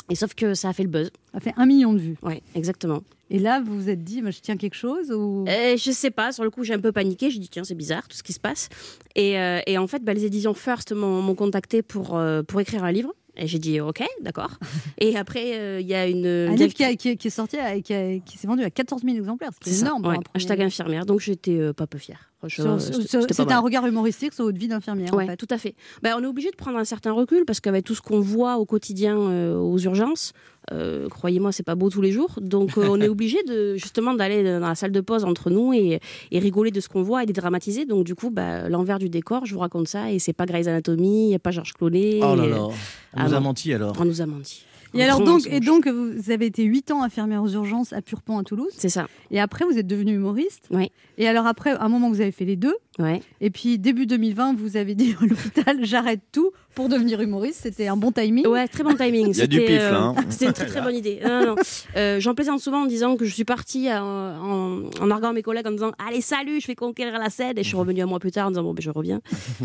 [0.08, 1.10] Et sauf que ça a fait le buzz.
[1.32, 2.16] Ça fait un million de vues.
[2.22, 3.02] Ouais, exactement.
[3.28, 5.44] Et là, vous vous êtes dit, je tiens quelque chose ou...
[5.48, 7.74] Euh, je sais pas, sur le coup j'ai un peu paniqué, je dis tiens c'est
[7.74, 8.68] bizarre tout ce qui se passe.
[9.16, 12.60] Et, euh, et en fait bah, les éditions First m'ont m'ont contacté pour, euh, pour
[12.60, 13.12] écrire un livre.
[13.36, 14.50] Et j'ai dit ok, d'accord.
[14.98, 16.26] et après euh, il y a une...
[16.26, 18.62] Un livre qui, a- qui est- qui est sorti et qui, a- qui s'est vendu
[18.62, 19.50] à 14 000 exemplaires.
[19.62, 20.06] C'est énorme.
[20.06, 22.30] ouais, hashtag infirmière, donc j'étais euh, pas peu fière.
[22.60, 25.12] Euh, c'était- un regard humoristique sur votre vie d'infirmière.
[25.12, 25.36] en fait.
[25.36, 25.74] tout à fait.
[26.02, 28.58] Ben, on est obligé de prendre un certain recul parce qu'avec tout ce qu'on voit
[28.58, 30.32] au quotidien euh, aux urgences,
[30.72, 32.38] Euh, Croyez-moi, c'est pas beau tous les jours.
[32.40, 35.72] Donc, euh, on est obligé de justement d'aller dans la salle de pause entre nous
[35.72, 36.00] et,
[36.32, 37.84] et rigoler de ce qu'on voit et dédramatiser.
[37.84, 40.10] Donc, du coup, bah, l'envers du décor, je vous raconte ça.
[40.12, 42.20] Et c'est pas Grey's Anatomy, il n'y a pas Georges Clooney.
[42.22, 42.62] Oh là là.
[42.64, 42.72] On
[43.14, 43.40] Ah nous a non.
[43.42, 43.94] menti alors.
[44.00, 44.64] On nous a menti.
[44.94, 48.38] Et alors donc, et donc, vous avez été 8 ans infirmière aux urgences à Purpont
[48.38, 48.70] à Toulouse.
[48.78, 49.08] C'est ça.
[49.30, 50.68] Et après, vous êtes devenue humoriste.
[50.70, 50.90] Oui.
[51.18, 52.74] Et alors après, à un moment, vous avez fait les deux.
[52.98, 53.20] Ouais.
[53.40, 57.60] Et puis début 2020, vous avez dit à l'hôpital, j'arrête tout pour devenir humoriste.
[57.62, 58.46] C'était un bon timing.
[58.46, 59.28] Ouais, très bon timing.
[59.32, 60.14] Il y a du C'était, pif, euh, là, hein.
[60.30, 61.20] C'était une très très bonne idée.
[61.24, 61.54] Non, non, non.
[61.96, 65.32] Euh, J'en plaisante souvent en disant que je suis partie euh, en, en arguant à
[65.32, 67.56] mes collègues en disant Allez, salut, je vais conquérir la scène.
[67.58, 69.20] Et je suis revenue un mois plus tard en disant Bon, ben, je reviens.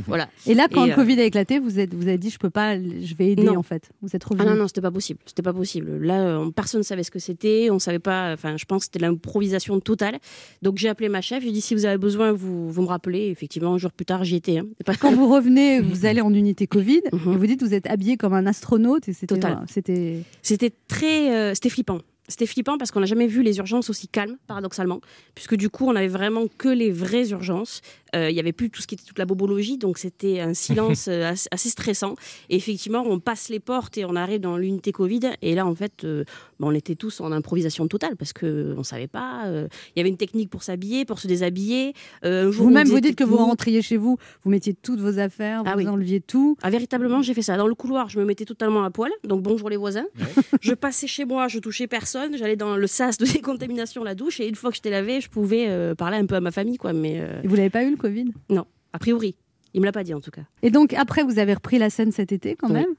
[0.08, 0.30] voilà.
[0.48, 2.38] Et là, quand Et, le euh, Covid a éclaté, vous êtes, vous avez dit, je
[2.40, 3.58] peux pas, je vais aider Non.
[3.58, 3.90] en fait.
[4.02, 4.50] Vous êtes Ah revenu.
[4.50, 5.20] non, non, c'était pas possible.
[5.26, 5.98] C'était pas possible.
[6.06, 7.70] Là, euh, personne ne savait ce que c'était.
[7.72, 8.32] On savait pas.
[8.34, 10.20] Enfin, je pense que c'était l'improvisation totale.
[10.62, 11.44] Donc, j'ai appelé ma chef.
[11.44, 13.21] J'ai dit Si vous avez besoin, vous, vous me rappelez.
[13.22, 14.58] Et effectivement, un jour plus tard, j'y étais.
[14.58, 14.66] hein.
[14.86, 17.34] Pas- Quand vous revenez, vous allez en unité Covid Mhm.
[17.34, 19.64] et vous dites, vous êtes habillé comme un astronaute c'était, Total.
[19.68, 20.72] c'était.
[20.88, 22.00] Très, euh, c'était flippant.
[22.28, 25.02] C'était flippant parce qu'on n'a jamais vu les urgences aussi calmes, paradoxalement,
[25.36, 27.82] puisque du coup, on avait vraiment que les vraies urgences.
[28.16, 30.54] Euh, Il y avait plus tout ce qui était toute la bobologie, donc c'était un
[30.54, 32.16] silence euh, assez, stressant.
[32.50, 35.22] Et effectivement, on passe les portes et on arrive dans l'unité Covid.
[35.42, 36.24] Et là, en fait, euh,
[36.60, 39.46] bah, on était tous en improvisation totale parce que on savait pas.
[39.48, 41.94] euh, Il y avait une technique pour s'habiller, pour se déshabiller.
[42.26, 45.70] Euh, Vous-même, vous dites que vous rentriez chez vous, vous mettiez toutes vos affaires, vous
[45.72, 45.88] Ah oui.
[45.88, 46.58] enleviez tout.
[46.62, 47.58] Ah, véritablement, j'ai fait ça.
[47.58, 49.12] Dans le couloir, je me mettais totalement à poil.
[49.24, 50.06] Donc, bonjour les voisins.
[50.62, 52.36] je passais chez moi, je touchais personne.
[52.38, 54.40] J'allais dans le sas de décontamination, la douche.
[54.40, 56.78] Et une fois que j'étais lavé, je pouvais parler un peu à ma famille.
[56.78, 56.94] quoi.
[56.94, 59.36] Mais Et vous n'avez pas eu le Covid non, a priori.
[59.74, 60.42] Il me l'a pas dit, en tout cas.
[60.64, 62.74] Et donc après, vous avez repris la scène cet été quand Oui.
[62.74, 62.94] même.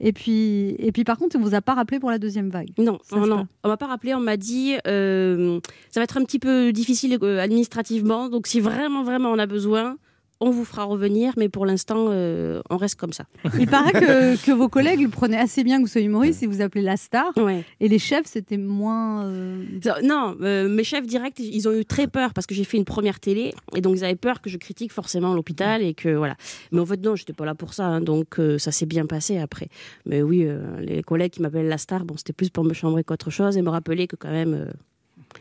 [0.00, 2.70] Et puis, et puis par contre, on vous a pas rappelé pour la deuxième vague.
[2.78, 3.46] Non, Ça non, non.
[3.64, 4.12] On m'a pas rappelé.
[4.14, 5.58] On m'a dit euh,
[5.90, 8.28] ça va être un petit peu difficile euh, administrativement.
[8.28, 9.96] Donc, si vraiment, vraiment on a besoin,
[10.40, 11.32] on vous fera revenir.
[11.36, 13.24] Mais pour l'instant, euh, on reste comme ça.
[13.58, 16.46] Il paraît que, que vos collègues le prenaient assez bien que vous soyez humoriste et
[16.46, 17.32] vous appelez la star.
[17.36, 17.64] Ouais.
[17.80, 19.24] Et les chefs, c'était moins.
[19.26, 19.64] euh,
[20.02, 22.84] Non, euh, mes chefs directs, ils ont eu très peur parce que j'ai fait une
[22.84, 26.36] première télé et donc ils avaient peur que je critique forcément l'hôpital et que voilà.
[26.72, 29.38] Mais en fait non, j'étais pas là pour ça, hein, donc ça s'est bien passé
[29.38, 29.68] après.
[30.04, 30.46] Mais oui,
[30.80, 33.62] les collègues qui m'appellent la star, bon, c'était plus pour me chambrer qu'autre chose et
[33.62, 34.72] me rappeler que quand même.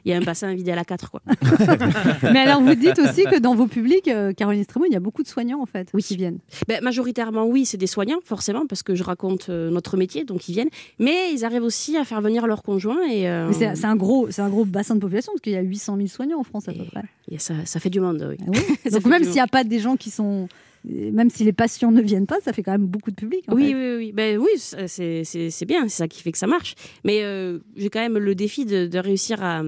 [0.03, 1.21] Il y a un bassin vidé à la 4, quoi.
[2.23, 4.99] Mais alors, vous dites aussi que dans vos publics, euh, Caroline Stremo, il y a
[4.99, 6.03] beaucoup de soignants en fait Oui.
[6.03, 6.39] qui viennent.
[6.67, 10.47] Ben, majoritairement, oui, c'est des soignants, forcément, parce que je raconte euh, notre métier, donc
[10.49, 10.69] ils viennent.
[10.99, 14.27] Mais ils arrivent aussi à faire venir leurs conjoints et, euh, c'est c'est un gros,
[14.31, 16.67] c'est un gros bassin de population parce qu'il y a 800 000 soignants en France
[16.67, 17.03] à peu Et- près.
[17.31, 18.37] et ça, ça fait du monde, oui.
[18.47, 18.51] Ah
[18.85, 20.47] oui Donc même s'il n'y a pas des gens qui sont,
[20.87, 23.43] même si les patients ne viennent pas, ça fait quand même beaucoup de public.
[23.47, 23.73] en Oui, fait.
[23.75, 24.11] oui, oui.
[24.11, 26.75] Ben, oui, c'est- bien, c'est ça qui fait que ça marche.
[27.03, 29.61] Mais euh, j'ai quand même le défi de, de réussir à,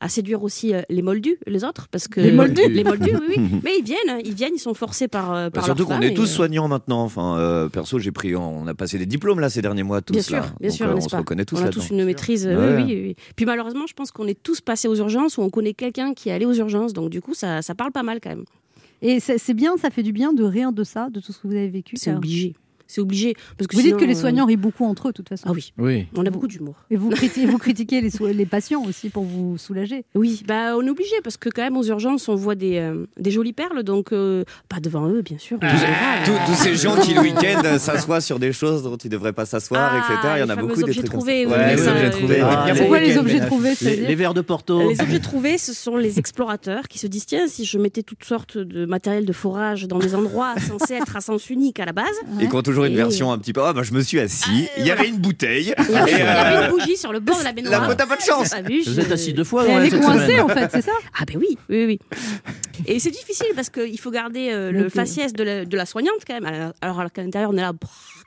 [0.00, 3.34] à séduire aussi euh, les moldus, les autres, parce que Les moldus les moldus, oui,
[3.36, 3.60] oui.
[3.64, 5.98] Mais ils viennent, hein, ils viennent, ils sont forcés par, euh, Bah, par surtout leurs
[5.98, 7.02] qu'on est tous euh, soignants maintenant.
[7.02, 10.12] Enfin, euh, perso, j'ai pris, on a passé des diplômes là ces derniers mois tous
[10.12, 10.42] Bien là.
[10.44, 11.18] sûr, bien Donc, sûr, euh, on n'est-ce se pas?
[11.18, 12.46] reconnaît tous On a tous une maîtrise.
[12.46, 12.54] Ouais.
[12.56, 13.16] oui, oui, oui.
[13.34, 16.28] Puis malheureusement, je pense qu'on est tous passés aux urgences ou on connaît quelqu'un qui
[16.28, 16.92] est allé aux urgences.
[16.92, 18.44] Donc du coup, ça, ça parle pas mal quand même.
[19.00, 21.46] Et c'est bien, ça fait du bien de rire de ça, de tout ce que
[21.46, 21.96] vous avez vécu.
[21.96, 22.54] C'est obligé.
[22.90, 23.34] C'est obligé.
[23.56, 25.44] Parce que Vous dites que les euh, soignants rient beaucoup entre eux, de toute façon.
[25.46, 26.06] Ah oui, Oui.
[26.16, 26.74] on a beaucoup d'humour.
[26.90, 30.04] Et vous critiquez, vous critiquez les, les patients aussi pour vous soulager.
[30.14, 33.06] Oui, bah on est obligé parce que quand même aux urgences on voit des, euh,
[33.20, 35.58] des jolies perles, donc euh, pas devant eux bien sûr.
[36.24, 39.32] Tous, tous ces gens qui le week-end s'assoient sur des choses dont ils ne devraient
[39.34, 40.32] pas s'asseoir, Ah, etc.
[40.36, 41.50] Il y en a beaucoup des trucs comme trouvés, ça.
[41.50, 42.40] oui, Ouais, les ça, objets trouvés.
[42.42, 44.88] Ah, Pourquoi les objets trouvés Les, verres de Porto.
[44.88, 48.24] Les objets trouvés, ce sont les explorateurs qui se disent tiens, si je mettais toutes
[48.24, 51.92] sortes de matériel de forage dans des endroits censés être à sens unique à la
[51.92, 52.06] base,
[52.40, 53.62] Et toujours une version un petit peu.
[53.62, 55.74] Ah, bah, je me suis assis, il y avait une bouteille.
[55.78, 57.82] il y avait, euh, une bougie sur le bord de la baignoire.
[57.82, 58.52] La faute, pas de chance.
[58.52, 61.36] Ah, Vous êtes assis deux fois Elle est coincée en fait, c'est ça Ah ben
[61.38, 61.98] oui, oui, oui.
[62.86, 64.90] Et c'est difficile parce qu'il faut garder euh, Le thé.
[64.90, 66.72] faciès de la, soignante quand même.
[66.80, 67.72] Alors, qu'à l'intérieur, on est là,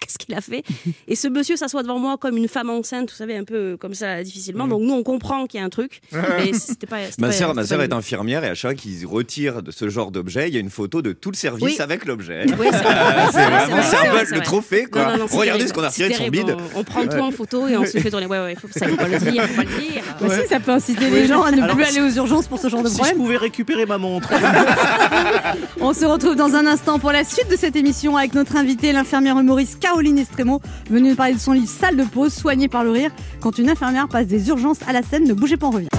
[0.02, 0.64] qu'est-ce qu'il a fait
[1.08, 3.94] Et ce monsieur s'assoit devant moi comme une femme enceinte, vous savez, un peu comme
[3.94, 4.68] ça, difficilement.
[4.68, 6.02] Donc nous, on comprend qu'il y a un truc.
[6.12, 6.98] Mais c'était pas.
[7.10, 9.88] c'était Ma sœur, ma sœur est infirmière et à chaque fois qu'ils retirent de ce
[9.90, 11.78] genre d'objet, il y a une photo de tout le service Oui.
[11.80, 12.46] avec l'objet.
[12.60, 12.94] Oui, c'est vrai.
[12.94, 15.04] Euh, c'est Ouais, vraiment c'est vrai, c'est le trophée quoi.
[15.06, 16.56] Non, non, non, c'est Regardez ce qu'on a retiré de son bide.
[16.76, 18.26] On, on prend tout en photo et on se fait tourner.
[18.26, 20.04] Ouais, ouais, faut, ça, faut pas le dire, faut pas le dire.
[20.22, 22.60] Bah si, ça peut inciter les gens à ne Alors, plus aller aux urgences pour
[22.60, 23.18] ce genre de Si je problème.
[23.18, 24.30] pouvais récupérer ma montre.
[25.82, 28.92] On se retrouve dans un instant pour la suite de cette émission avec notre invitée,
[28.94, 32.86] l'infirmière humoriste Caroline Estremo, venue nous parler de son livre Salle de pause, soignée par
[32.86, 33.12] le rire.
[33.42, 35.90] Quand une infirmière passe des urgences à la scène, ne bougez pas, on revient.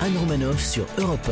[0.00, 1.30] Anne Romanoff sur Europe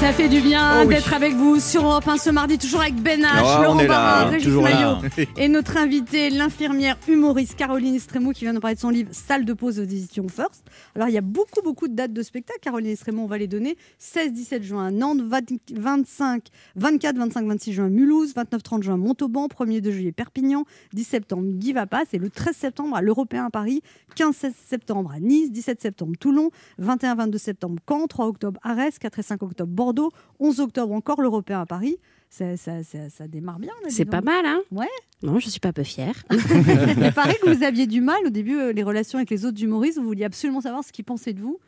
[0.00, 0.94] Ça fait du bien Oh oui.
[0.94, 4.22] d'être avec vous sur Europe 1 ce mardi, toujours avec Ben H, Oh, Laurent Barra,
[4.22, 4.48] hein, Régis.
[4.48, 4.96] Maillot
[5.36, 9.44] et notre invitée, l'infirmière humoriste Caroline Estremo qui vient nous parler de son livre Salle
[9.44, 10.64] de pause aux éditions First.
[10.94, 12.60] Alors il y a beaucoup beaucoup de dates de spectacle.
[12.62, 16.44] Caroline Estremo, on va les donner 16-17 juin à Nantes, 20 25,
[16.76, 20.64] 24, 25, 26 juin à Mulhouse, 29, 30 juin à Montauban, 1er 2 juillet Perpignan,
[20.94, 23.82] 10 septembre Guy va passe et le 13 septembre à l'Européen à Paris,
[24.16, 28.98] 15 16 septembre à Nice, 17 septembre Toulon, 21 22 septembre Caen, 3 octobre Arès,
[28.98, 29.89] 4 et 5 octobre Bordeaux,
[30.38, 31.98] 11 octobre encore l'Européen à Paris.
[32.28, 33.72] Ça, ça, ça, ça démarre bien.
[33.88, 34.60] C'est pas mal, hein?
[34.70, 34.86] Ouais.
[35.22, 36.14] Non, je suis pas peu fière.
[36.30, 39.60] Il paraît que vous aviez du mal au début, euh, les relations avec les autres
[39.62, 39.98] humoristes.
[39.98, 41.58] Vous vouliez absolument savoir ce qu'ils pensaient de vous.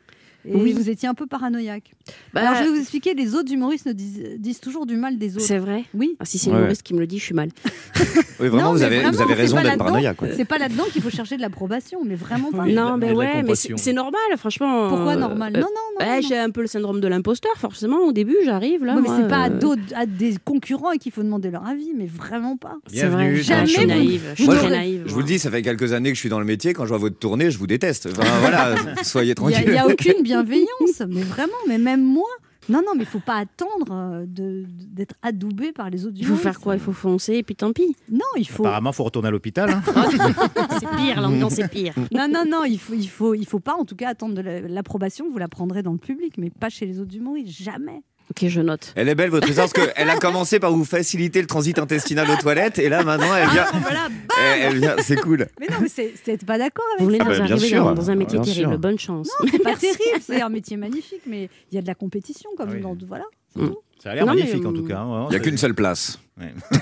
[0.45, 0.73] Et Oui.
[0.73, 1.91] vous étiez un peu paranoïaque.
[2.33, 5.17] Bah, Alors, je vais vous expliquer les autres humoristes ne disent, disent toujours du mal
[5.17, 5.45] des autres.
[5.45, 5.85] c'est vrai.
[5.93, 6.15] Oui.
[6.19, 6.53] Ah, si c'est Ouais.
[6.55, 7.49] une humoriste qui me le dit, je suis mal.
[8.39, 10.17] Oui, vraiment, Non, vous avez, vous vraiment, avez c'est raison pas d'être paranoïaque.
[10.35, 12.63] C'est pas là-dedans qu'il faut chercher de l'approbation, mais vraiment pas.
[12.63, 12.73] Oui.
[12.73, 14.89] non, mais ouais, mais c'est normal, franchement.
[14.89, 16.21] Pourquoi euh, normal euh, Non, non, non.
[16.27, 17.99] J'ai un peu le syndrome de l'imposteur, forcément.
[17.99, 18.95] Au début, j'arrive là.
[18.97, 21.65] Oui, mais c'est pas à, euh, d'autres- à des concurrents et qu'il faut demander leur
[21.65, 22.75] avis, mais vraiment pas.
[22.87, 23.35] C'est vrai.
[23.35, 24.21] Jamais je suis vous- naïve.
[24.35, 25.03] Je suis naïve.
[25.05, 26.73] Je vous le dis, ça fait quelques années que je suis dans le métier.
[26.73, 28.09] Quand je vois votre tournée, je vous déteste.
[28.09, 29.63] Voilà, soyez n'y tranquille.
[29.67, 32.29] il y a aucune bienveillance, mais vraiment, mais même moi.
[32.69, 36.25] Non, non, mais il faut pas attendre euh, de- d'être adoubé par les autres Il
[36.25, 36.75] faut faire quoi?
[36.75, 37.93] Il faut foncer et puis tant pis.
[38.09, 38.63] Non, il faut.
[38.63, 39.69] Apparemment, faut retourner à l'hôpital.
[39.69, 39.81] hein.
[40.79, 41.93] C'est pire, l'ambiance est pire.
[42.13, 44.41] Non, non, non, il faut, il faut, il faut pas, en tout cas, attendre de
[44.41, 45.29] la- l'approbation.
[45.29, 48.01] Vous la prendrez dans le public, mais pas chez les autres humoristes, jamais.
[48.31, 48.93] Ok, je note.
[48.95, 52.29] Elle est belle votre histoire parce qu'elle a commencé par vous faciliter le transit intestinal
[52.31, 53.65] aux toilettes et là maintenant elle vient.
[53.71, 54.07] Ah, voilà.
[54.41, 55.47] elle, elle vient, c'est cool.
[55.59, 57.23] Mais non, mais c'est- c'est pas d'accord Vous avec voulez ça.
[57.25, 57.83] Ah bah, bien arriver sûr.
[57.83, 58.71] dans, dans un métier Bien terrible.
[58.71, 58.79] sûr.
[58.79, 59.29] Bonne chance.
[59.51, 62.69] C'est pas terrible, c'est un métier magnifique, mais il y a de la compétition, comme
[62.71, 62.81] Ah oui.
[62.81, 63.25] dans voilà.
[63.55, 63.69] Mm.
[64.03, 64.99] Ça a l'air mais, magnifique en euh, tout cas.
[64.99, 65.27] hein.
[65.29, 66.19] Il n'y a qu'une seule place.
[66.37, 66.53] Ouais.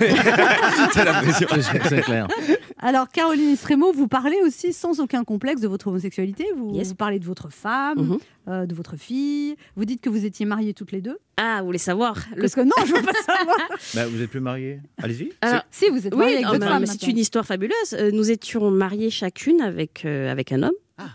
[1.88, 2.26] C'est clair.
[2.78, 6.46] Alors, Caroline Estremo, vous parlez aussi sans aucun complexe de votre homosexualité.
[6.56, 6.88] Vous, Yes.
[6.88, 8.18] vous parlez de votre femme, Mhm.
[8.48, 9.54] euh, de votre fille.
[9.76, 11.18] Vous dites que vous étiez mariées toutes les deux.
[11.36, 12.40] Ah, vous voulez savoir le...
[12.40, 13.56] Parce que non, je veux pas savoir.
[13.94, 15.32] Bah, vous êtes plus mariés Allez-y.
[15.70, 16.80] Si, vous êtes mariées Oui, avec non, votre mais- femme.
[16.80, 17.74] mais c'est une histoire fabuleuse.
[17.94, 20.72] Euh, nous étions mariés chacune avec, euh, avec un homme.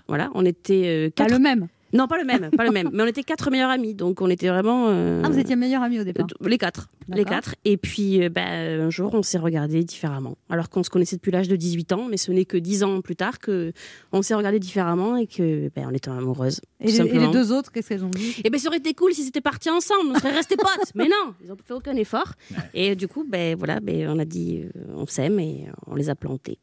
[0.08, 1.67] Voilà, on était euh, Pas le même.
[1.93, 2.89] Non, pas le même, pas le même.
[2.93, 4.88] Mais on était quatre meilleurs amis, donc on était vraiment.
[4.89, 6.28] euh, Ah, vous étiez meilleure amie au départ.
[6.41, 6.89] euh, Les quatre.
[7.10, 7.56] Les quatre.
[7.63, 10.36] Et puis, euh, ben, un jour, on s'est regardés différemment.
[10.50, 13.00] Alors qu'on se connaissait depuis l'âge de 18 ans, mais ce n'est que 10 ans
[13.02, 13.71] plus tard que
[14.12, 16.60] on s'est regardés différemment et que ben, on était amoureuses.
[16.82, 18.41] Et tout les, et les deux autres, qu'est-ce qu'elles ont dit?
[18.43, 20.91] Eh ben, ça aurait été cool si c'était parti ensemble, on serait restés potes.
[20.95, 22.34] Mais non, ils n'ont fait aucun effort.
[22.73, 26.10] Et du coup, ben voilà, ben, on a dit, euh, on s'aime et on les
[26.10, 26.60] a plantés.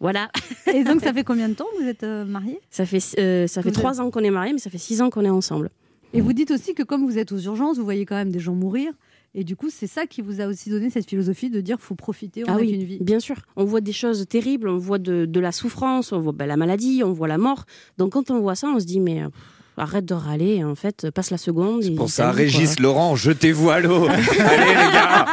[0.00, 0.28] Voilà,
[0.72, 2.60] Et donc, ça fait combien de temps que vous êtes euh, mariés?
[2.70, 5.08] Ça fait euh, ça fait trois ans qu'on est mariés, mais ça fait six ans
[5.10, 5.70] qu'on est ensemble.
[6.12, 8.38] Et vous dites aussi que comme vous êtes aux urgences, vous voyez quand même des
[8.38, 8.92] gens mourir.
[9.34, 11.94] Et du coup, c'est ça qui vous a aussi donné cette philosophie de dire faut
[11.94, 12.98] profiter, on Ah a oui, vie.
[13.00, 13.36] bien sûr.
[13.56, 16.56] On voit des choses terribles, on voit de, de la souffrance, on voit ben, la
[16.56, 17.64] maladie, on voit la mort.
[17.98, 19.34] Donc quand on voit ça, on se dit mais euh, pff,
[19.78, 21.84] arrête de râler, en fait, passe la seconde.
[21.84, 22.82] et Pour ça, Régis, quoi.
[22.84, 24.06] Laurent, jetez-vous à l'eau.
[24.08, 25.26] Allez les gars,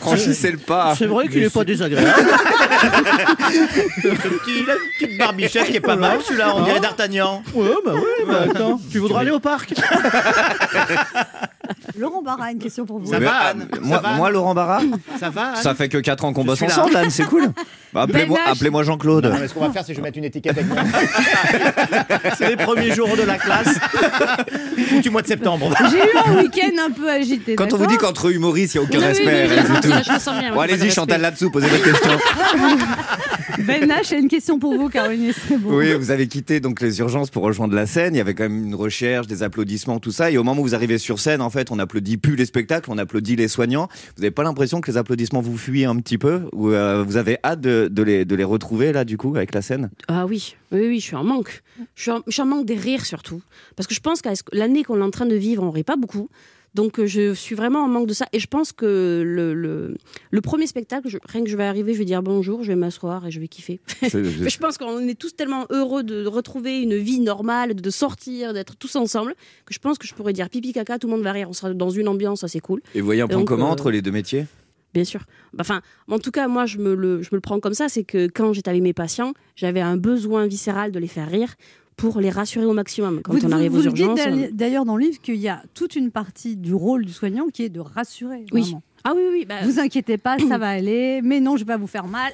[0.00, 0.94] franchissez le pas.
[0.96, 2.10] C'est vrai qu'il est pas désagréable.
[4.02, 7.42] Le petit, la petite barbichette qui est pas mal, celui-là, on dirait D'Artagnan.
[7.54, 8.80] Ouais, bah oui, bah attends.
[8.90, 9.74] Tu voudras aller au parc?
[11.98, 13.10] Laurent Barra, une question pour vous.
[13.10, 14.80] Ça va, ah, Anne moi, Ça va, moi, Laurent Barra,
[15.18, 16.66] Ça va Anne ça fait que 4 ans qu'on bosse là.
[16.66, 17.50] ensemble, Anne, c'est cool.
[17.92, 18.84] Bah, Appelez-moi Ben H.
[18.84, 19.26] Jean-Claude.
[19.26, 20.78] Non, mais ce qu'on va faire, c'est que je vais mettre une étiquette avec moi.
[22.38, 23.78] C'est les premiers jours de la classe.
[24.88, 25.74] Foutu mois de septembre.
[25.90, 27.56] J'ai eu un week-end un peu agité.
[27.56, 29.64] Quand on vous dit qu'entre humoristes, il n'y a aucun Oui, oui, respect, oui, rien
[29.68, 29.88] oui, du tout.
[29.88, 32.10] là, je me sens bien, Bon, ouais, pas de allez-y, Chantal là-dessous, posez votre question.
[33.58, 35.32] Ben H, j'ai une question pour vous, Caroline.
[35.64, 38.14] Oui, vous avez quitté donc les urgences pour rejoindre la scène.
[38.14, 40.30] Il y avait quand même une recherche, des applaudissements, tout ça.
[40.30, 42.90] Et au moment où vous arrivez sur scène, en fait, on applaudit plus les spectacles,
[42.90, 43.88] on applaudit les soignants.
[44.16, 46.42] Vous n'avez pas l'impression que les applaudissements vous fuient un petit peu?
[46.52, 49.54] Ou euh, vous avez hâte de, de les, de les retrouver là, du coup, avec
[49.54, 49.90] la scène?
[50.08, 51.62] Ah oui, oui, oui, je suis en manque.
[51.94, 53.42] Je suis en, je suis en manque des rires surtout.
[53.76, 55.96] Parce que je pense que l'année qu'on est en train de vivre, on rit pas
[55.96, 56.28] beaucoup.
[56.74, 58.26] Donc euh, je suis vraiment en manque de ça.
[58.32, 59.96] Et je pense que le, le,
[60.30, 62.76] le premier spectacle, je- rien que je vais arriver, je vais dire bonjour, je vais
[62.76, 63.80] m'asseoir et je vais kiffer.
[64.02, 64.08] Mais
[64.50, 68.76] je pense qu'on est tous tellement heureux de retrouver une vie normale, de sortir, d'être
[68.76, 69.34] tous ensemble,
[69.66, 71.52] que je pense que je pourrais dire pipi caca, tout le monde va rire, on
[71.52, 72.80] sera dans une ambiance assez cool.
[72.94, 74.46] Et vous voyez un point commun euh, entre les deux métiers?
[74.92, 75.20] Bien sûr.
[75.52, 77.88] Bah, Enfin, en tout cas, moi, je me, le, je me le prends comme ça,
[77.88, 81.54] c'est que quand j'étais avec mes patients, j'avais un besoin viscéral de les faire rire
[82.00, 84.18] pour les rassurer au maximum quand Vous, on arrive vous aux dites urgences.
[84.24, 87.46] d'ailleurs- d'ailleurs dans le livre qu'il y a toute une partie du rôle du soignant
[87.52, 88.44] qui est de rassurer.
[88.52, 88.62] Oui.
[88.62, 88.82] vraiment.
[89.04, 91.20] Ah oui, oui, bah, Vous inquiétez pas, ça va aller.
[91.22, 92.32] Mais non, je vais pas vous faire mal.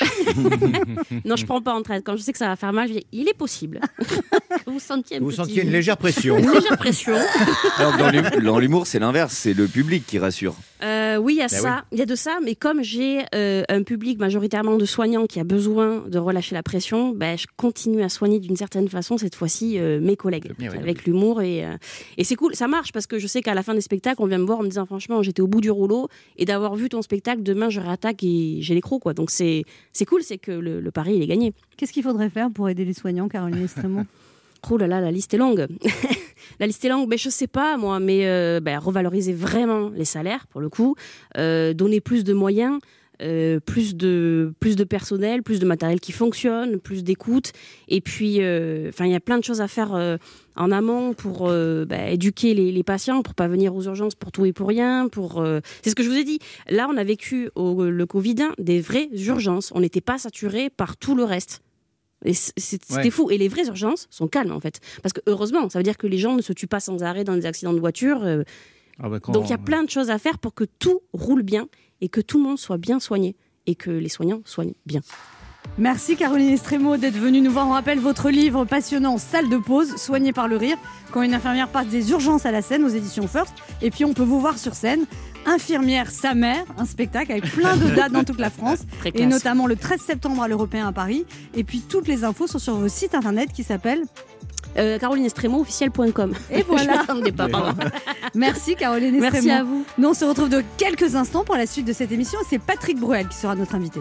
[1.24, 2.04] non, je prends pas en traite.
[2.04, 3.80] Quand je sais que ça va faire mal, je dis, il est possible.
[4.66, 6.38] vous sentiez un Vous petit- sentiez une légère pression.
[6.38, 7.14] une légère pression.
[7.78, 10.54] Alors, dans l'hum- Dans l'humour, c'est l'inverse, c'est le public qui rassure.
[10.82, 13.22] Euh, oui, il y a Ben ça, il y a de ça, mais comme j'ai
[13.34, 17.46] euh, un public majoritairement de soignants qui a besoin de relâcher la pression, ben, je
[17.56, 21.64] continue à soigner d'une certaine façon cette fois-ci euh, mes collègues oui, avec l'humour et,
[21.64, 21.76] euh,
[22.18, 24.26] et c'est cool, ça marche parce que je sais qu'à la fin des spectacles, on
[24.26, 26.05] vient me voir en me disant franchement j'étais au bout du rouleau
[26.36, 29.14] et d'avoir vu ton spectacle, demain je réattaque et j'ai les crocs quoi.
[29.14, 31.52] Donc c'est c'est cool, c'est que le, le pari il est gagné.
[31.76, 34.02] Qu'est-ce qu'il faudrait faire pour aider les soignants, Caroline Estremo
[34.70, 35.66] Oh là là, la liste est longue.
[36.60, 40.04] la liste est longue, mais je sais pas moi, mais euh, ben, revaloriser vraiment les
[40.04, 40.96] salaires pour le coup,
[41.36, 42.80] euh, donner plus de moyens.
[43.22, 47.52] Euh, plus de plus de personnel, plus de matériel qui fonctionne, plus d'écoute,
[47.88, 50.16] et puis, euh, enfin, il y a plein de choses à faire euh,
[50.56, 54.44] en amont pour ben, éduquer les, les patients, pour pas venir aux urgences pour tout
[54.46, 55.08] et pour rien.
[55.08, 55.44] Pour,
[55.82, 56.38] c'est ce que je vous ai dit.
[56.70, 59.70] Là, on a vécu au, le Covid des vraies urgences.
[59.74, 61.60] On n'était pas saturé par tout le reste.
[62.32, 63.10] C'était Ouais.
[63.10, 63.30] fou.
[63.30, 64.80] Et les vraies urgences sont calmes, en fait.
[65.02, 67.24] Parce que heureusement, ça veut dire que les gens ne se tuent pas sans arrêt
[67.24, 68.20] dans des accidents de voiture.
[68.98, 71.00] Ah bah, quand- donc il y a plein de choses à faire pour que tout
[71.12, 71.68] roule bien
[72.00, 75.00] et que tout le monde soit bien soigné et que les soignants soignent bien.
[75.78, 77.68] Merci Caroline Estremo d'être venue nous voir.
[77.68, 80.78] On rappelle votre livre passionnant Salle de pause, soigné par le rire,
[81.12, 83.52] quand une infirmière passe des urgences à la scène aux éditions First.
[83.82, 85.04] Et puis on peut vous voir sur scène.
[85.44, 88.80] Infirmière sa mère, un spectacle avec plein de dates dans toute la France,
[89.14, 91.26] et notamment le 13 septembre à l'Européen à Paris.
[91.54, 94.04] Et puis toutes les infos sont sur vos sites internet qui s'appellent.
[94.78, 96.34] Euh, CarolineEstremoofficiel.com.
[96.50, 96.82] Et voilà.
[96.92, 97.82] Je m'attendais pas, pardon.
[98.34, 99.32] Merci Caroline Estremo.
[99.32, 99.84] Merci à vous.
[99.98, 102.38] Nous on se retrouve de quelques instants pour la suite de cette émission.
[102.40, 104.00] et C'est Patrick Bruel qui sera notre invité.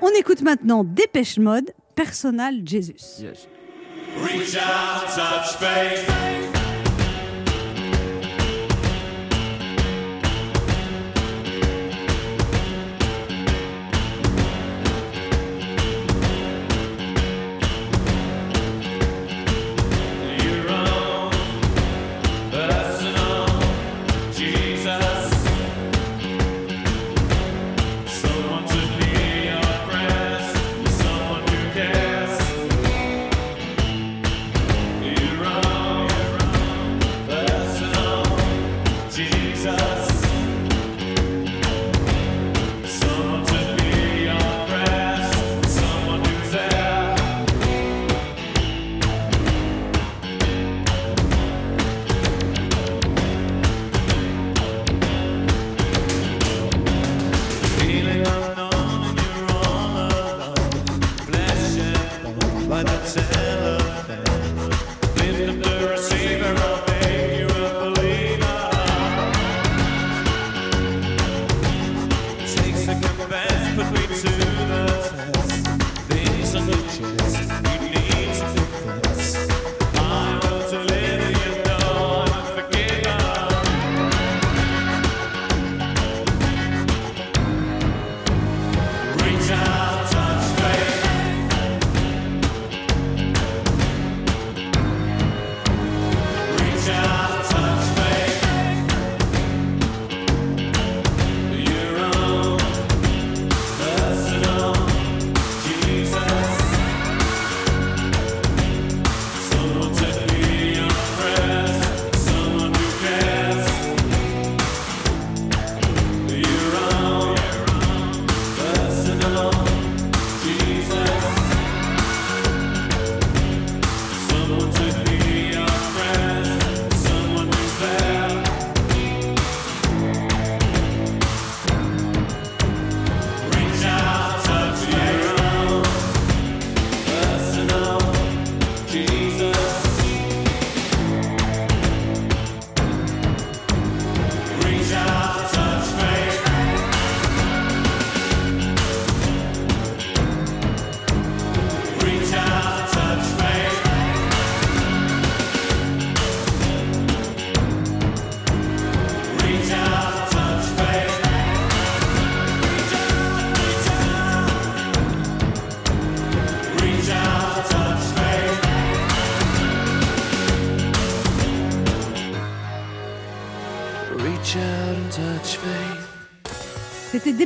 [0.00, 3.24] On écoute maintenant Dépêche Mode, Personal Jesus.
[4.22, 6.69] Reach out, touch faith.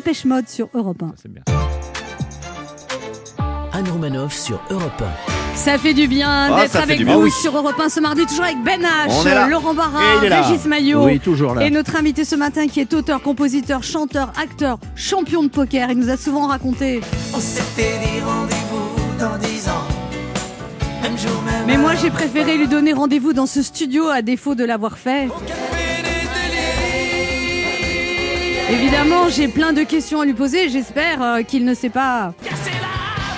[0.05, 1.14] Dépêche Mode sur Europe 1.
[1.17, 1.43] C'est bien.
[3.73, 5.03] Anne Romanoff sur Europe
[5.55, 7.11] Ça fait du bien Ah, d'être ça avec vous.
[7.11, 7.31] Ah oui.
[7.31, 9.49] sur Europe 1 ce mardi, toujours avec Ben H.
[9.49, 10.01] Laurent Barra.
[10.21, 11.07] Régis Maillot.
[11.07, 11.64] Oui, toujours là.
[11.64, 15.90] Et notre invité ce matin qui est auteur, compositeur, chanteur, acteur, champion de poker.
[15.90, 17.01] Il nous a souvent raconté
[17.35, 19.88] On s'était dit rendez-vous dans dix ans,
[21.03, 24.55] même jour, même Mais moi, j'ai préféré lui donner rendez-vous dans ce studio à défaut
[24.55, 25.29] de l'avoir fait.
[28.74, 30.68] Évidemment, j'ai plein de questions à lui poser.
[30.68, 32.34] J'espère euh, qu'il ne sait pas.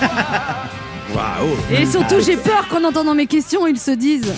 [1.13, 4.33] Waouh Et surtout, j'ai peur qu'en entendant mes questions, il se dise.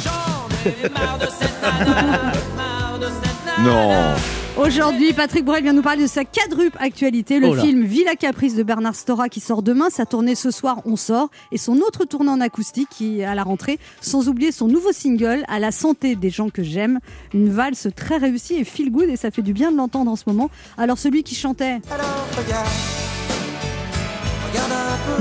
[3.63, 4.13] Non.
[4.60, 8.56] Aujourd'hui, Patrick Borel vient nous parler de sa quadruple actualité, le Oh film Villa Caprice
[8.56, 12.04] de Bernard Stora qui sort demain, sa tournée ce soir, on sort, et son autre
[12.04, 15.72] tournée en acoustique qui est à la rentrée, sans oublier son nouveau single, À la
[15.72, 17.00] santé des gens que j'aime,
[17.33, 20.17] une valse très réussie et feel good, et ça fait du bien de l'entendre en
[20.17, 20.52] ce moment.
[20.77, 21.79] Alors celui qui chantait...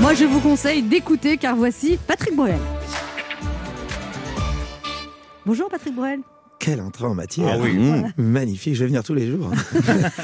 [0.01, 2.59] Moi je vous conseille d'écouter car voici Patrick Borel.
[5.45, 6.19] Bonjour Patrick Borel.
[6.59, 7.47] Quelle entrée en matière.
[7.53, 7.73] Ah oui.
[7.77, 8.11] Mmh.
[8.17, 9.49] Magnifique, je vais venir tous les jours.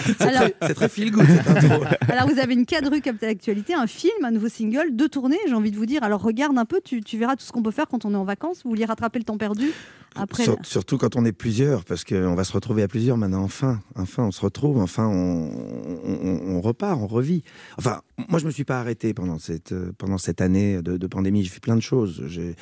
[0.06, 1.84] c'est très, c'est très feel good cette intro.
[2.10, 5.72] Alors vous avez une quadruple actualité, un film, un nouveau single, deux tournées, j'ai envie
[5.72, 6.04] de vous dire.
[6.04, 8.18] Alors regarde un peu, tu, tu verras tout ce qu'on peut faire quand on est
[8.18, 8.62] en vacances.
[8.64, 9.72] Vous vouliez rattraper le temps perdu
[10.16, 10.44] après.
[10.44, 13.44] Sur- surtout quand on est plusieurs, parce qu'on va se retrouver à plusieurs maintenant.
[13.44, 15.50] Enfin, enfin, on se retrouve, enfin, on,
[16.06, 17.44] on- on repart, on revit.
[17.78, 21.08] Enfin, moi, je me suis pas arrêté pendant cette, euh, pendant cette année de, de
[21.08, 21.44] pandémie.
[21.44, 22.24] J'ai fait plein de choses.
[22.28, 22.56] J'ai,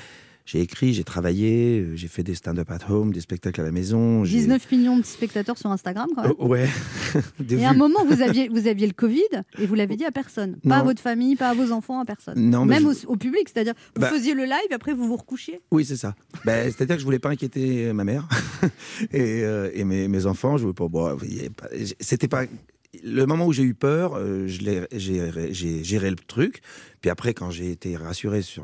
[0.46, 3.72] j'ai écrit, j'ai travaillé, euh, j'ai fait des stand-up at home, des spectacles à la
[3.72, 4.26] maison.
[4.26, 6.34] j'ai- 19 millions de spectateurs sur Instagram quand même.
[6.38, 6.68] Oh, ouais.
[7.50, 7.78] Et à un vues.
[7.80, 9.22] moment, vous aviez, vous aviez le Covid
[9.58, 10.58] et vous l'avez dit à personne.
[10.68, 12.36] Pas à votre famille, pas à vos enfants, à personne.
[12.50, 15.16] Non, Même je- au, au public, c'est-à-dire vous Bah- faisiez le live, après vous vous
[15.16, 15.62] recouchiez.
[15.72, 16.14] Oui, c'est ça.
[16.46, 18.28] Ben, C'est-à-dire que je voulais pas inquiéter ma mère
[19.12, 20.58] et, euh, et mes, mes enfants.
[20.58, 20.88] Je voulais pas.
[20.88, 21.18] Bon,
[22.00, 22.44] c'était pas.
[23.04, 26.62] Le moment où j'ai eu peur, euh, j'ai géré le truc.
[27.02, 28.64] Puis après, quand j'ai été rassuré sur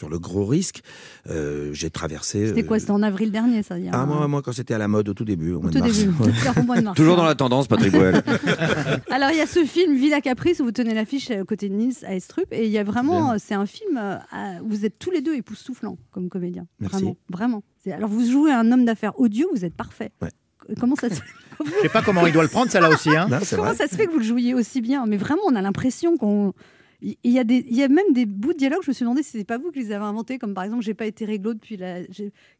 [0.00, 0.80] sur le gros risque,
[1.28, 2.46] euh, j'ai traversé.
[2.48, 3.74] C'était quoi euh, C'était en avril dernier, ça.
[3.92, 5.70] ah, un- moi, moi, quand c'était à la mode au tout début, au au mois
[5.70, 5.98] tout de mars.
[5.98, 6.12] début.
[6.58, 6.96] Au mois de mars.
[6.96, 8.22] Toujours dans la tendance, Patrick Boel.
[9.10, 11.74] Alors il y a ce film Villa Caprice où vous tenez l'affiche à côté de
[11.74, 14.20] Nils Aestrup et il y a vraiment, euh, c'est un film, à-
[14.64, 16.66] vous êtes tous les deux époustouflants comme comédiens.
[16.80, 16.96] Merci.
[16.96, 17.62] Vraiment, vraiment.
[17.94, 20.10] Alors vous jouez un homme d'affaires audio, vous êtes parfait.
[20.22, 20.30] Ouais.
[20.80, 21.16] Comment ça se
[21.62, 23.10] Je sais pas comment il doit le prendre, ça là aussi.
[23.10, 23.26] Hein.
[23.30, 23.74] Non, Comment vrai.
[23.76, 25.04] ça se fait que vous le jouiez aussi bien?
[25.06, 26.54] Mais vraiment, on a l'impression qu'on.
[27.02, 29.04] Il y, a des, il y a même des bouts de dialogue, je me suis
[29.04, 31.24] demandé si c'est pas vous qui les avez inventés, comme par exemple, j'ai pas été
[31.24, 32.00] réglo depuis la.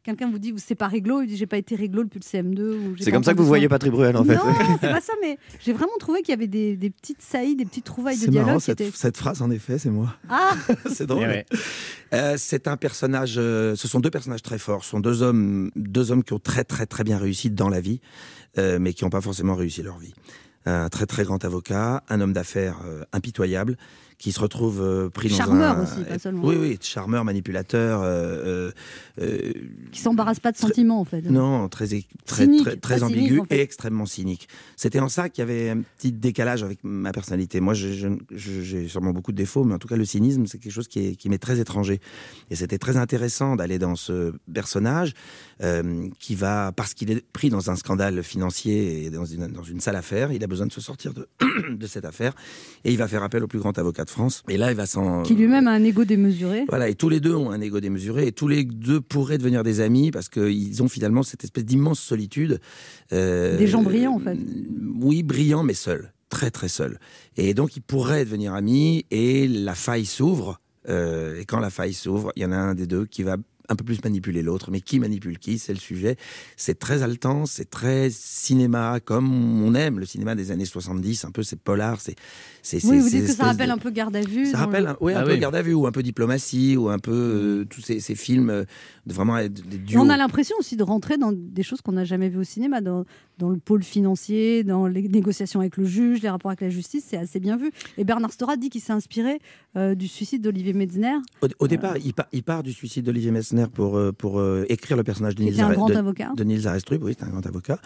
[0.03, 2.59] Quelqu'un vous dit, c'est pas réglo, il dit, j'ai pas été réglo depuis le CM2.
[2.61, 4.33] ou j'ai C'est comme ça que vous voyez Patrick Bruel, en fait.
[4.33, 4.41] Non,
[4.81, 7.65] c'est pas ça, mais j'ai vraiment trouvé qu'il y avait des, des petites saillies, des
[7.65, 8.59] petites trouvailles de marrant, dialogue.
[8.61, 10.15] qui cette, étaient- cette phrase, en effet, c'est moi.
[10.27, 10.55] Ah
[10.91, 11.23] c'est drôle.
[11.25, 11.45] Eh ouais.
[12.13, 13.35] Euh, c'est un personnage.
[13.37, 14.83] euh, ce sont deux personnages très forts.
[14.83, 17.79] Ce sont deux hommes, deux hommes qui ont très très très bien réussi dans la
[17.79, 18.01] vie,
[18.57, 20.13] euh, mais qui n'ont pas forcément réussi leur vie.
[20.65, 23.77] Un très très grand avocat, un homme d'affaires euh, impitoyable,
[24.21, 25.83] qui se retrouve euh, pris dans Charmeur un.
[25.83, 26.43] aussi, pas seulement.
[26.45, 28.01] Oui oui, charmeur, manipulateur.
[28.03, 28.71] euh, euh,
[29.19, 29.51] euh,
[29.91, 31.21] qui s'embarrasse pas de sentiments, en fait.
[31.23, 31.87] non, très,
[32.25, 33.57] très, Cynique, très, très cynique, ambigu en fait.
[33.57, 34.47] et extrêmement cynique.
[34.75, 37.59] C'était en ça qu'il y avait un petit décalage avec ma personnalité.
[37.61, 40.87] Moi, j'ai sûrement beaucoup de défauts, mais en tout cas, le cynisme, c'est quelque chose
[40.87, 41.99] qui, est- qui m'est très étranger.
[42.51, 45.13] Et c'était très intéressant d'aller dans ce personnage
[45.63, 49.63] euh, qui va, parce qu'il est pris dans un scandale financier et dans une, dans
[49.63, 51.27] une sale affaire, il a besoin de se sortir de,
[51.71, 52.33] de cette affaire
[52.83, 54.43] et il va faire appel au plus grand avocat de France.
[54.49, 55.23] Et là, il va s'en...
[55.23, 56.65] Qui lui-même a un ego démesuré.
[56.69, 59.63] Voilà, et tous les deux ont un ego démesuré, et tous les deux pourraient devenir
[59.63, 62.59] des amis parce qu'ils ont finalement cette espèce d'immense solitude.
[63.13, 64.37] euh, Des gens brillants, en fait.
[64.99, 66.99] Oui, brillants, mais seuls, très très seuls.
[67.37, 70.59] Et donc ils pourraient devenir amis, et la faille s'ouvre.
[70.89, 73.37] euh, et quand la faille s'ouvre, il y en a un des deux qui va
[73.71, 76.17] un peu plus manipuler l'autre, mais qui manipule qui, c'est le sujet.
[76.57, 81.31] C'est très haletant, c'est très cinéma, comme on aime le cinéma des années 70, un
[81.31, 82.15] peu c'est polar, c'est...
[82.61, 84.45] c'est- Oui, vous dites que ça rappelle de- un peu garde à vue.
[84.45, 85.39] ça rappelle le- un, Ah peu oui.
[85.39, 88.49] garde à vue ou un peu diplomatie ou un peu euh, tous ces, ces films
[88.49, 88.63] euh,
[89.05, 90.01] de vraiment euh, des Et duos.
[90.01, 92.81] on a l'impression aussi de rentrer dans des choses qu'on n'a jamais vues au cinéma,
[92.81, 93.05] dans,
[93.41, 97.03] dans le pôle financier, dans les négociations avec le juge, les rapports avec la justice,
[97.07, 97.71] c'est assez bien vu.
[97.97, 99.39] Et Bernard Stora dit qu'il s'est inspiré
[99.75, 103.31] euh, du suicide d'Olivier Metzner, Au, au départ, il, part- il part du suicide d'Olivier
[103.31, 106.31] Messner pour, euh, pour euh, écrire le personnage de était un grand de, avocat.
[106.37, 107.01] de Nils Arestrup.
[107.03, 107.79] Oui, c'est un grand avocat.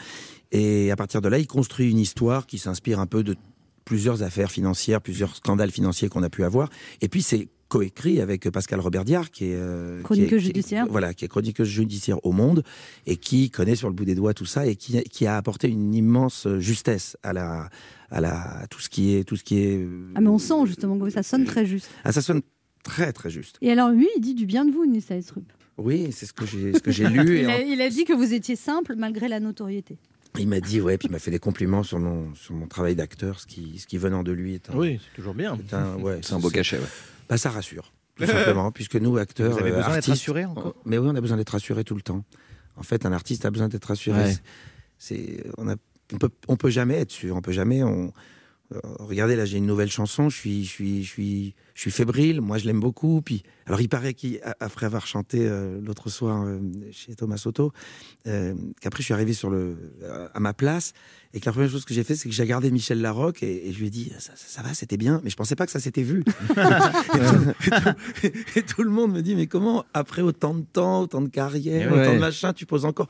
[0.52, 3.36] Et à partir de là, il construit une histoire qui s'inspire un peu de
[3.86, 6.70] plusieurs affaires financières, plusieurs scandales financiers qu'on a pu avoir.
[7.02, 10.86] Et puis c'est coécrit avec Pascal Robert Diard, qui est euh, Chroniqueuse qui judiciaire.
[10.90, 12.64] voilà, qui est chroniqueuse judiciaire au Monde
[13.06, 15.68] et qui connaît sur le bout des doigts tout ça et qui, qui a apporté
[15.68, 17.70] une immense justesse à la
[18.12, 19.78] à la à tout ce qui est tout ce qui est.
[19.78, 21.90] euh, Ah mais on sent justement que ça sonne très juste.
[22.04, 22.42] Ah, ça sonne
[22.84, 23.58] très très juste.
[23.62, 25.44] Et alors lui, il dit du bien de vous, Nils Aestrup.
[25.78, 27.38] Oui, c'est ce que j'ai ce que j'ai lu.
[27.40, 29.98] et en- il a dit que vous étiez simple malgré la notoriété.
[30.40, 32.96] Il m'a dit, ouais, puis il m'a fait des compliments sur mon, sur mon travail
[32.96, 34.76] d'acteur, ce qui, ce qui venant de lui est un.
[34.76, 35.56] Oui, c'est toujours bien.
[35.58, 36.86] est un- ouais, C'est un beau cachet, ouais.
[37.30, 39.52] Bah, ça rassure, tout simplement, puisque nous, acteurs.
[39.54, 41.50] Vous avez euh, besoin d'être artistes, rassuré encore on- Mais oui, on a besoin d'être
[41.50, 42.24] rassuré tout le temps.
[42.78, 44.24] En fait, un artiste a besoin d'être rassuré.
[44.24, 44.36] Ouais.
[44.98, 45.76] C'est, on a,
[46.14, 48.10] on peut, on peut jamais être sûr, on peut jamais, on, euh,
[49.00, 52.42] regardez, là, j'ai une nouvelle chanson, je suis, je suis, je suis, je suis fébrile.
[52.42, 53.22] Moi, je l'aime beaucoup.
[53.22, 56.60] Puis, alors, il paraît qu'après avoir chanté euh, l'autre soir euh,
[56.92, 57.72] chez Thomas Soto,
[58.28, 59.78] euh, qu'après, je suis arrivé sur le,
[60.34, 60.94] à ma place
[61.34, 63.68] et que la première chose que j'ai fait, c'est que j'ai regardé Michel Larocque et,
[63.70, 65.66] et je lui ai dit, ça, ça, ça va, c'était bien, mais je pensais pas
[65.66, 66.24] que ça s'était vu.
[66.50, 70.62] et, tout, et tout- et tout le monde me dit, mais comment, après autant de
[70.64, 72.02] temps, autant de carrière, Eh ouais.
[72.02, 73.08] autant de machin, tu poses encore?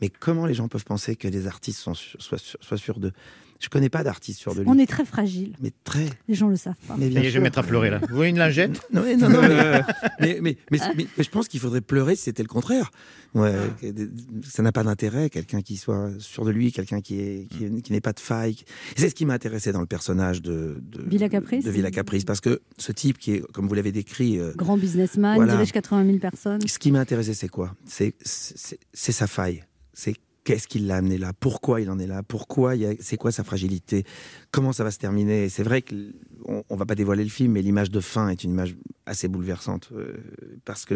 [0.00, 3.12] Mais comment les gens peuvent penser que des artistes sont, soient, soient sûrs d'eux?
[3.60, 4.68] Je connais pas d'artistes sûrs de lui.
[4.68, 5.54] On est très fragile.
[5.60, 6.06] Mais très.
[6.28, 6.94] Les gens le savent pas.
[6.96, 7.98] Mais bien je vais mettre à pleurer là.
[8.08, 9.82] Vous voyez une lingette Non, mais, non, non, mais, mais,
[10.20, 12.90] mais, mais- mais- mais je pense qu'il faudrait pleurer si c'était le contraire.
[13.34, 13.52] Ouais,
[14.44, 17.48] ça n'a pas d'intérêt, quelqu'un qui soit sûr de lui, quelqu'un qui est-
[17.82, 18.56] qui pas de faille.
[18.96, 21.64] C'est ce qui m'a intéressé dans le personnage de, de, Villa Caprice.
[21.64, 24.78] de Villa Caprice, parce que ce type qui est, comme vous l'avez décrit, euh, Grand
[24.78, 25.54] businessman, Voilà.
[25.54, 26.60] dirige 80 000 personnes.
[26.66, 27.74] ce qui m'a intéressé, c'est quoi?
[27.84, 28.14] C'est
[28.92, 29.64] sa faille.
[29.92, 30.14] C'est
[30.48, 31.34] qu'est-ce qui l'a amené là?
[31.38, 32.22] Pourquoi il en est là?
[32.22, 34.04] Pourquoi a- C'est quoi sa fragilité?
[34.50, 35.50] Comment ça va se terminer?
[35.50, 38.52] C'est vrai qu'on on va pas dévoiler le film, mais l'image de fin est une
[38.52, 38.74] image
[39.04, 40.14] assez bouleversante euh,
[40.64, 40.94] parce que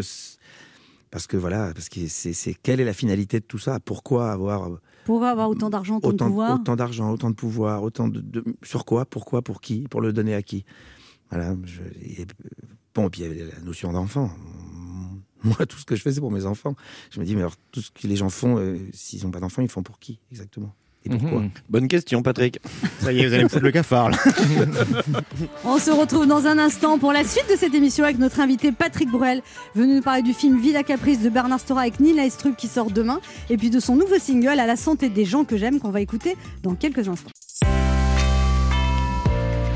[1.11, 3.79] parce que voilà, parce que c'est c'est- quelle est la finalité de tout ça?
[3.79, 4.71] Pourquoi avoir
[5.05, 6.59] Pour avoir autant d'argent, autant, autant de pouvoir?
[6.61, 10.15] autant d'argent, autant de pouvoir, autant de, de- sur quoi Pourquoi Pour qui Pour le
[10.15, 10.65] donner à qui?
[11.31, 11.55] Voilà.
[11.65, 12.27] je- et,
[12.95, 14.31] bon, et puis il y avait la notion d'enfant.
[15.45, 16.75] Moi, tout ce que je fais, c'est pour mes enfants.
[17.11, 19.41] Je me dis, mais alors, tout ce que les gens font, euh, s'ils n'ont pas
[19.41, 20.75] d'enfants, ils font pour qui exactement?
[21.05, 21.51] Et pourquoi Mhm.
[21.69, 22.61] Bonne question, Patrick.
[23.01, 24.19] Ça y est, vous allez me foutre le cafard là.
[25.65, 28.71] On se retrouve dans un instant pour la suite de cette émission avec notre invité
[28.71, 29.43] Patrick Bruel,
[29.75, 32.93] venu nous parler du film Villa Caprice de Bernard Stora avec Nina Estrup qui sort
[32.93, 33.21] demain,
[33.51, 36.01] et puis de son nouveau single À la santé des gens que j'aime qu'on va
[36.01, 37.31] écouter dans quelques instants.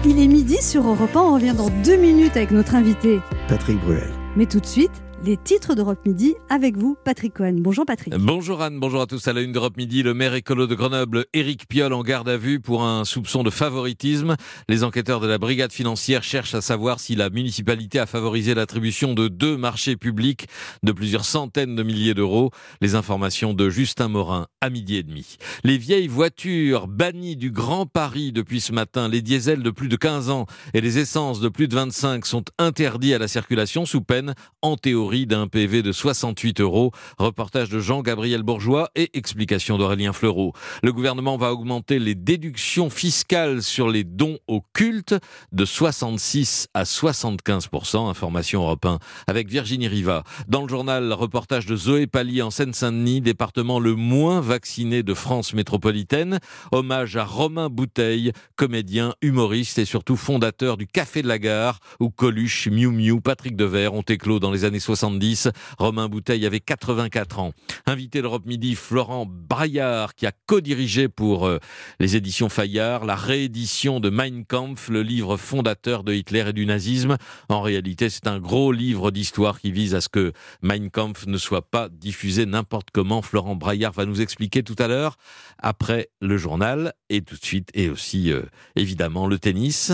[0.05, 3.19] Il est midi sur Europe 1, on revient dans deux minutes avec notre invité.
[3.49, 4.09] Patrick Bruel.
[4.37, 4.93] Mais tout de suite,
[5.25, 7.57] les titres d'Europe Midi avec vous, Patrick Cohen.
[7.59, 8.14] Bonjour Patrick.
[8.14, 9.27] Bonjour Anne, bonjour à tous.
[9.29, 12.37] À la une d'Europe Midi, le maire écolo de Grenoble, Éric Piolle, en garde à
[12.37, 14.37] vue pour un soupçon de favoritisme.
[14.69, 19.14] Les enquêteurs de la brigade financière cherchent à savoir si la municipalité a favorisé l'attribution
[19.14, 20.47] de deux marchés publics
[20.83, 22.51] de plusieurs centaines de milliers d'euros.
[22.81, 25.37] Les informations de Justin Morin à midi et demi.
[25.64, 29.97] Les vieilles voitures bannies du Grand Paris depuis ce matin, les diesels de plus de
[29.97, 34.03] 15 ans et les essences de plus de 25 sont interdits à la circulation sous
[34.03, 36.91] peine, en théorie, d'un PV de 68 euros.
[37.19, 40.53] Reportage de Jean-Gabriel Bourgeois et explication d'Aurélien Fleureau.
[40.83, 45.15] Le gouvernement va augmenter les déductions fiscales sur les dons au culte
[45.53, 48.99] de 66 à 75% Information Europe 1
[49.29, 50.25] avec Virginie Riva.
[50.49, 55.55] Dans le journal, reportage de Zoé Pallier en Seine-Saint-Denis, département le moins vacciné de France
[55.55, 56.41] métropolitaine.
[56.73, 62.11] Hommage à Romain Bouteille, comédien, humoriste et surtout fondateur du Café de la Gare, où
[62.11, 65.51] Coluche, Miu Miu, Patrick Devers ont éclos dans les années 70.
[65.78, 67.53] Romain Bouteille avait 84 ans.
[67.86, 71.59] Invité d'Europe Midi, Florent Braillard, qui a co-dirigé pour euh,
[72.01, 76.66] les éditions Fayard la réédition de Mein Kampf, le livre fondateur de Hitler et du
[76.66, 77.16] nazisme.
[77.49, 80.32] En réalité, c'est un gros livre d'histoire qui vise à ce que
[80.62, 83.22] Mein Kampf ne soit pas diffusé n'importe comment.
[83.22, 85.16] Florent Braillard va nous expliquer tout à l'heure,
[85.59, 88.42] après le journal, et tout de suite, et aussi, euh,
[88.76, 89.92] évidemment, le tennis.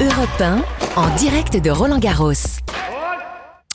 [0.00, 0.64] Europe 1,
[0.96, 2.32] en direct de Roland Garros.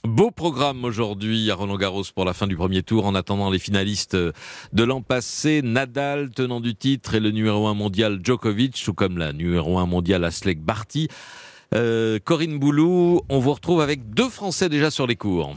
[0.05, 3.59] Beau programme aujourd'hui à Roland Garros pour la fin du premier tour en attendant les
[3.59, 5.61] finalistes de l'an passé.
[5.61, 9.85] Nadal, tenant du titre, et le numéro 1 mondial Djokovic, tout comme la numéro 1
[9.85, 11.09] mondiale Aslek Barty.
[11.75, 15.55] Euh, Corinne Boulou, on vous retrouve avec deux Français déjà sur les cours.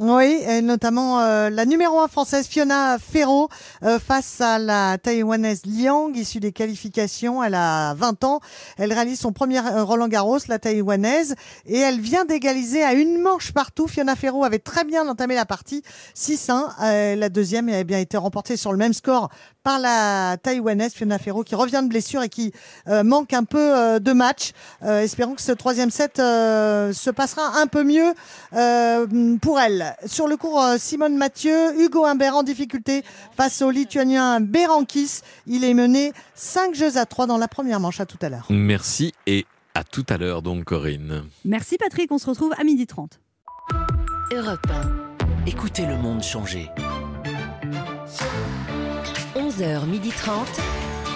[0.00, 3.50] Oui, et notamment euh, la numéro 1 française Fiona Ferro
[3.82, 7.44] euh, face à la taïwanaise Liang, issue des qualifications.
[7.44, 8.40] Elle a 20 ans.
[8.78, 11.34] Elle réalise son premier euh, Roland Garros, la taïwanaise,
[11.66, 13.86] et elle vient d'égaliser à une manche partout.
[13.86, 15.82] Fiona Ferro avait très bien entamé la partie
[16.16, 16.70] 6-1.
[16.82, 19.28] Euh, la deuxième a bien été remportée sur le même score
[19.62, 22.52] par la taïwanaise Fiona Ferro qui revient de blessure et qui
[22.88, 24.52] euh, manque un peu euh, de match.
[24.82, 28.12] Euh, espérons que ce troisième set euh, se passera un peu mieux
[28.54, 29.94] euh, pour elle.
[30.06, 33.02] Sur le cours, Simone Mathieu, Hugo Humbert en difficulté
[33.36, 35.20] face au Lituanien Berankis.
[35.46, 38.00] Il est mené 5 jeux à 3 dans la première manche.
[38.00, 38.46] À tout à l'heure.
[38.50, 41.24] Merci et à tout à l'heure donc Corinne.
[41.44, 43.20] Merci Patrick, on se retrouve à midi 30.
[44.32, 44.66] Europe
[45.46, 46.68] Écoutez le monde changer.
[49.60, 50.30] 1, 11h30.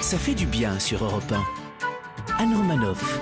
[0.02, 2.42] Ça fait du bien sur Europe 1.
[2.42, 3.18] Anne Romanoff.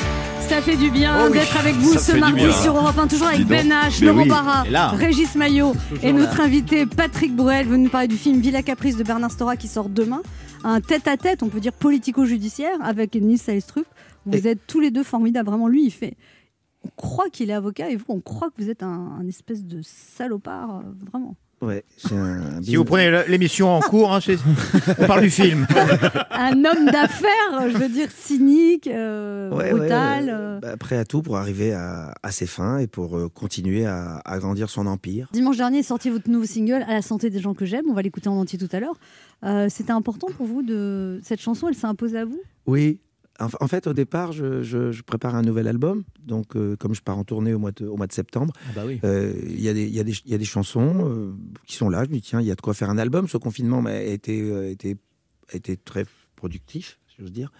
[0.48, 2.52] Ça fait du bien Oh oui, d'être avec vous ça ce mardi bien.
[2.52, 3.46] sur Europe 1, toujours avec.
[3.46, 4.90] Ben H, Laurent oui, Barra.
[4.92, 6.44] Régis Maillot et notre là.
[6.44, 9.88] invité Patrick Bruel venu nous parler du film Villa Caprice de Bernard Stora qui sort
[9.88, 10.22] demain.
[10.64, 13.86] Un tête-à-tête, on peut dire politico-judiciaire, avec Nils Saelstrup.
[14.26, 15.48] Vous êtes tous les deux formidables.
[15.48, 16.16] Vraiment, lui, il fait.
[16.84, 19.64] On croit qu'il est avocat et vous, on croit que vous êtes un, un espèce
[19.64, 21.36] de salopard, euh, vraiment.
[21.62, 24.18] Ouais, c'est un Si vous prenez l'émission en cours, hein,
[24.98, 25.66] on parle du film.
[26.30, 30.28] Un homme d'affaires, je veux dire, cynique, euh, Ouais, brutal.
[30.28, 30.60] euh, euh.
[30.60, 34.16] bah, prêt à tout pour arriver à, à ses fins et pour euh, continuer à
[34.24, 35.28] à agrandir son empire.
[35.32, 37.84] Dimanche dernier est sorti votre nouveau single À la santé des gens que j'aime.
[37.88, 38.98] On va l'écouter en entier tout à l'heure.
[39.44, 41.68] Euh, C'était important pour vous de cette chanson.
[41.68, 42.40] Elle s'est imposée à vous?
[42.66, 43.00] Oui.
[43.40, 46.04] En, fait, au départ, je, je- je prépare un nouvel album.
[46.20, 48.72] Donc, euh, comme je pars en tournée au mois de, au mois de septembre, Ah
[48.76, 49.00] bah oui.
[49.02, 51.32] euh, il y, a des- y, a y a chansons euh,
[51.66, 52.04] qui sont là.
[52.04, 53.26] Je me dis, tiens, il y a de quoi faire un album.
[53.26, 54.96] Ce confinement été, euh, été,
[55.52, 56.06] été très
[56.36, 57.50] productif, si j'ose dire.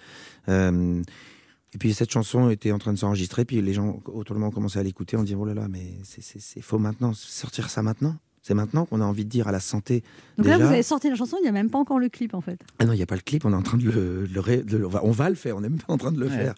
[0.49, 3.45] Et puis, cette chanson était en train de s'enregistrer.
[3.45, 5.67] Puis, les gens autour de moi ont commencé à l'écouter en disant, oh là là,
[5.69, 7.13] mais c'est faux maintenant.
[7.15, 8.17] Sortir ça maintenant?
[8.47, 10.03] C'est maintenant qu'on a envie de dire à la santé.
[10.37, 12.35] Donc là, vous avez sorti la chanson, il n'y a même pas encore le clip
[12.35, 12.61] en fait.
[12.79, 14.41] Ah non, il n'y a pas le clip, on est en train de le, le
[14.41, 16.27] ré- de le- on, va, le faire, on n'est même pas en train de le
[16.27, 16.33] Ouais.
[16.37, 16.55] faire.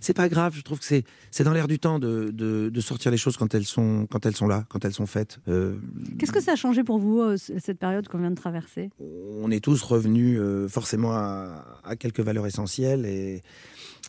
[0.00, 2.80] C'est pas grave, je trouve que c'est c'est dans l'air du temps de, de, de
[2.82, 5.38] sortir les choses quand elles sont quand elles sont là, quand elles sont faites.
[5.48, 5.78] Euh,
[6.18, 8.90] Qu'est-ce que ça a changé pour vous, euh, cette période qu'on vient de traverser?
[9.00, 13.36] On est tous revenus euh, forcément à, à quelques valeurs essentielles et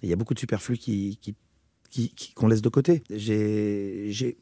[0.04, 1.36] et il y a beaucoup de superflu qui qui-
[1.90, 3.04] qui- qui- qu'on laisse de côté.
[3.10, 4.38] J'ai j'ai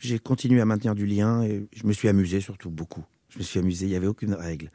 [0.00, 3.04] j'ai continué à maintenir du lien et je me suis amusé surtout beaucoup.
[3.30, 4.70] Je me suis amusé, il n'y avait aucune règle.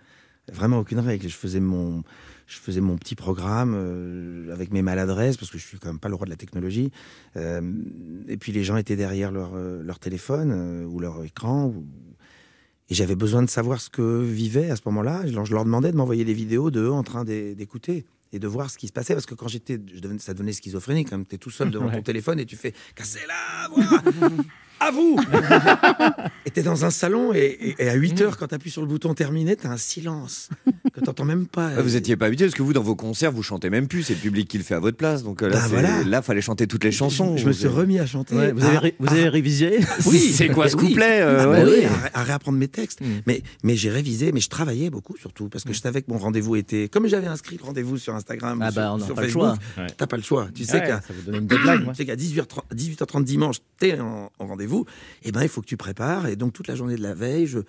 [0.52, 1.28] Vraiment aucune règle.
[1.30, 2.04] Je faisais mon,
[2.48, 6.00] je faisais mon petit programme euh, avec mes maladresses, parce que je suis quand même
[6.00, 6.92] pas le roi de la technologie.
[7.38, 7.62] Euh,
[8.28, 11.68] et puis les gens étaient derrière leur, euh, leur téléphone euh, ou leur écran.
[11.68, 11.86] ou-
[12.90, 15.26] Et j'avais besoin de savoir ce que vivaient à ce moment-là.
[15.26, 18.48] Je leur, demandais de m'envoyer des vidéos de eux en train d'é- d'écouter et de
[18.48, 19.14] voir ce qui se passait.
[19.14, 19.80] Parce que quand j'étais,
[20.20, 21.12] ça devenait schizophrénique.
[21.12, 24.02] Quand tu es tout seul devant ton téléphone et tu fais casser la voix
[24.82, 25.18] à vous
[26.46, 28.88] Et t'es dans un salon et, et- et à 8 heures, quand t'appuies sur le
[28.88, 30.50] bouton terminé, t'as un silence
[30.94, 31.70] que t'entends même pas.
[31.70, 34.04] Ouais, vous étiez pas habitué parce que vous, dans vos concerts, vous chantez même plus.
[34.04, 35.24] C'est le public qui le fait à votre place.
[35.24, 36.04] Donc euh, là, Bah, voilà.
[36.04, 37.38] là, fallait chanter toutes les chansons.
[37.38, 38.36] Je me suis remis à chanter.
[38.36, 40.90] Ouais, vous avez, Ah, ré- vous avez révisé Oui, C'est quoi ce oui.
[40.90, 41.64] couplet, euh, Ah, bah ouais.
[41.80, 43.00] oui, à, ré- à réapprendre mes textes.
[43.28, 46.18] Mais, mais j'ai révisé, mais je travaillais beaucoup surtout parce que je savais que mon
[46.18, 46.90] rendez-vous était.
[46.90, 49.28] Comme j'avais inscrit le rendez-vous sur Instagram, Ah sur, bah, on n'a sur pas le
[49.28, 49.56] Facebook,
[49.98, 50.48] t'as pas le choix.
[50.54, 51.94] Tu sais qu'à ça vous donnait une deadline, moi.
[51.96, 54.71] tu sais qu'à 18h30, 18h30 dimanche, t'es en, en rendez-vous.
[55.24, 56.28] Et ben, il faut que tu prépares.
[56.28, 57.60] Et donc toute la journée de la veille, je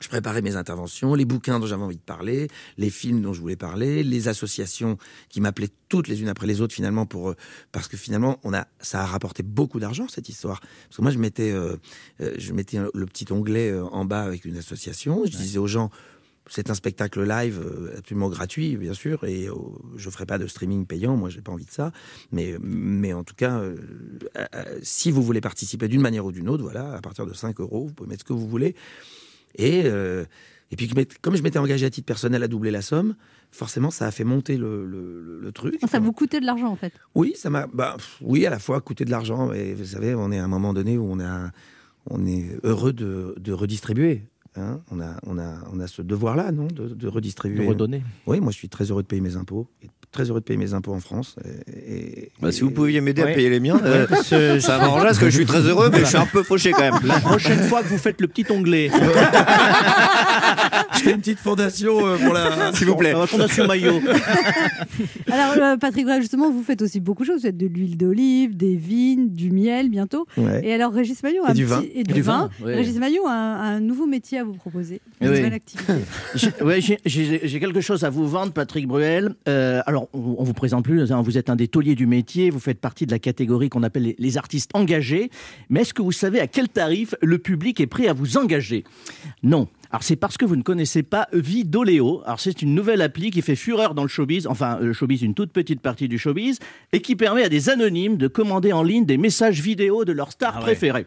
[0.00, 3.40] je préparais mes interventions, les bouquins dont j'avais envie de parler, les films dont je
[3.40, 4.98] voulais parler, les associations
[5.28, 7.36] qui m'appelaient toutes les unes après les autres finalement pour euh,
[7.72, 10.60] parce que finalement on a ça a rapporté beaucoup d'argent cette histoire.
[10.60, 11.76] Parce que moi je mettais euh,
[12.20, 15.90] euh, je mettais le petit onglet en bas avec une association, je disais aux gens
[16.48, 19.54] c'est un spectacle live euh, absolument gratuit, bien sûr, et euh,
[19.96, 21.16] je ferai pas de streaming payant.
[21.16, 21.92] Moi, j'ai pas envie de ça.
[22.32, 23.76] Mais, mais en tout cas, euh,
[24.36, 27.60] euh, si vous voulez participer d'une manière ou d'une autre, voilà, à partir de 5
[27.60, 28.74] euros, vous pouvez mettre ce que vous voulez.
[29.56, 30.24] Et, euh,
[30.70, 30.88] et puis,
[31.22, 33.14] comme je m'étais engagé à titre personnel à doubler la somme,
[33.50, 35.78] forcément, ça a fait monter le, le- truc.
[35.88, 36.92] Ça vous coûtait de l'argent en fait.
[37.14, 37.66] Oui, ça m'a.
[37.68, 39.52] Bah, oui, à la fois coûté de l'argent.
[39.52, 41.50] Et vous savez, on est à un moment donné où on, a,
[42.10, 44.22] on est heureux de, de redistribuer.
[44.56, 44.80] Hein.
[44.90, 47.64] on, a, on, a, on a ce devoir-là, non de, de redistribuer.
[47.64, 48.02] De redonner.
[48.26, 49.68] Oui, moi, je suis très heureux de payer mes impôts.
[49.82, 51.36] Et très heureux de payer mes impôts en France.
[51.68, 51.94] Et,
[52.24, 53.32] et- Bah, si vous pouviez m'aider Ouais.
[53.32, 56.00] à payer les miens, euh, ce- ça m'arrangerait parce que je suis très heureux, mais
[56.00, 56.94] je suis un peu fauché quand même.
[57.04, 58.90] La prochaine fois que vous faites le petit onglet.
[60.94, 62.72] je fais une petite fondation euh, pour la.
[62.74, 63.12] S'il vous plaît.
[63.12, 64.00] La fondation Maillot.
[65.30, 67.36] Alors, euh, Patrick Bruel, justement, vous faites aussi beaucoup de choses.
[67.36, 70.26] Vous faites de l'huile d'olive, des vignes, du miel bientôt.
[70.36, 70.60] Ouais.
[70.64, 71.84] Et alors, Régis Maillot a un du petit- vin.
[71.94, 72.50] Et du, vin.
[72.60, 72.74] vin, ouais.
[72.76, 75.00] Régis Maillot a un, a un nouveau métier à vous proposer.
[75.20, 75.36] Une Oui.
[75.36, 75.92] nouvelle activité.
[76.34, 79.34] J'ai- quelque chose à vous vendre, Patrick Bruel.
[79.48, 81.10] Euh, alors, on, on vous présente plus.
[81.12, 82.50] hein, vous êtes un des tauliers du métier.
[82.50, 85.30] Vous faites partie de la catégorie qu'on appelle les, les artistes engagés.
[85.70, 88.84] Mais est-ce que vous savez à quel tarif le public est prêt à vous engager?
[89.42, 89.68] Non.
[89.92, 92.20] Alors c'est parce que vous ne connaissez pas Vidoléo.
[92.26, 95.32] Alors c'est une nouvelle appli qui fait fureur dans le showbiz, enfin le showbiz, une
[95.34, 96.58] toute petite partie du showbiz,
[96.92, 100.32] et qui permet à des anonymes de commander en ligne des messages vidéo de leurs
[100.32, 100.64] stars Ah ouais.
[100.64, 101.06] préférées.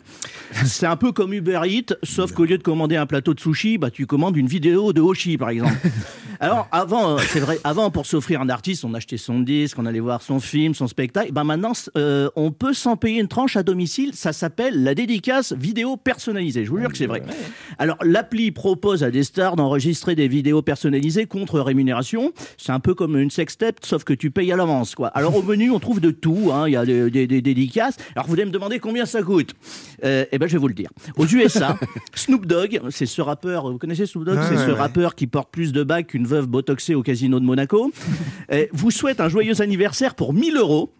[0.65, 3.77] C'est un peu comme Uber Eats, sauf qu'au lieu de commander un plateau de sushi,
[3.77, 5.75] bah tu commandes une vidéo de Hoshi par exemple.
[6.41, 9.85] Alors avant, euh, c'est vrai, avant pour s'offrir un artiste, on achetait son disque, on
[9.85, 11.33] allait voir son film, son spectacle.
[11.33, 14.11] Ben maintenant, euh, on peut s'en payer une tranche à domicile.
[14.13, 16.63] Ça s'appelle la dédicace vidéo personnalisée.
[16.63, 17.23] Je vous jure que c'est vrai.
[17.77, 22.31] Alors l'appli propose à des stars d'enregistrer des vidéos personnalisées contre rémunération.
[22.57, 25.07] C'est un peu comme une sextape, sauf que tu payes à l'avance, quoi.
[25.09, 26.51] Alors au menu, on trouve de tout.
[26.53, 26.67] hein.
[26.67, 27.97] Il y a des, des- des dédicaces.
[28.15, 29.53] Alors vous allez me demander combien ça coûte.
[30.05, 30.89] Euh, eh ben je vais vous le dire.
[31.17, 31.77] Aux USA,
[32.15, 33.69] Snoop Dogg, c'est ce rappeur.
[33.69, 34.39] Vous connaissez Snoop Dogg?
[34.47, 34.77] C'est ouais, ce ouais.
[34.77, 37.91] rappeur qui porte plus de bagues qu'une veuve botoxée au casino de Monaco.
[38.71, 40.93] Vous souhaite un joyeux anniversaire pour 1000 euros.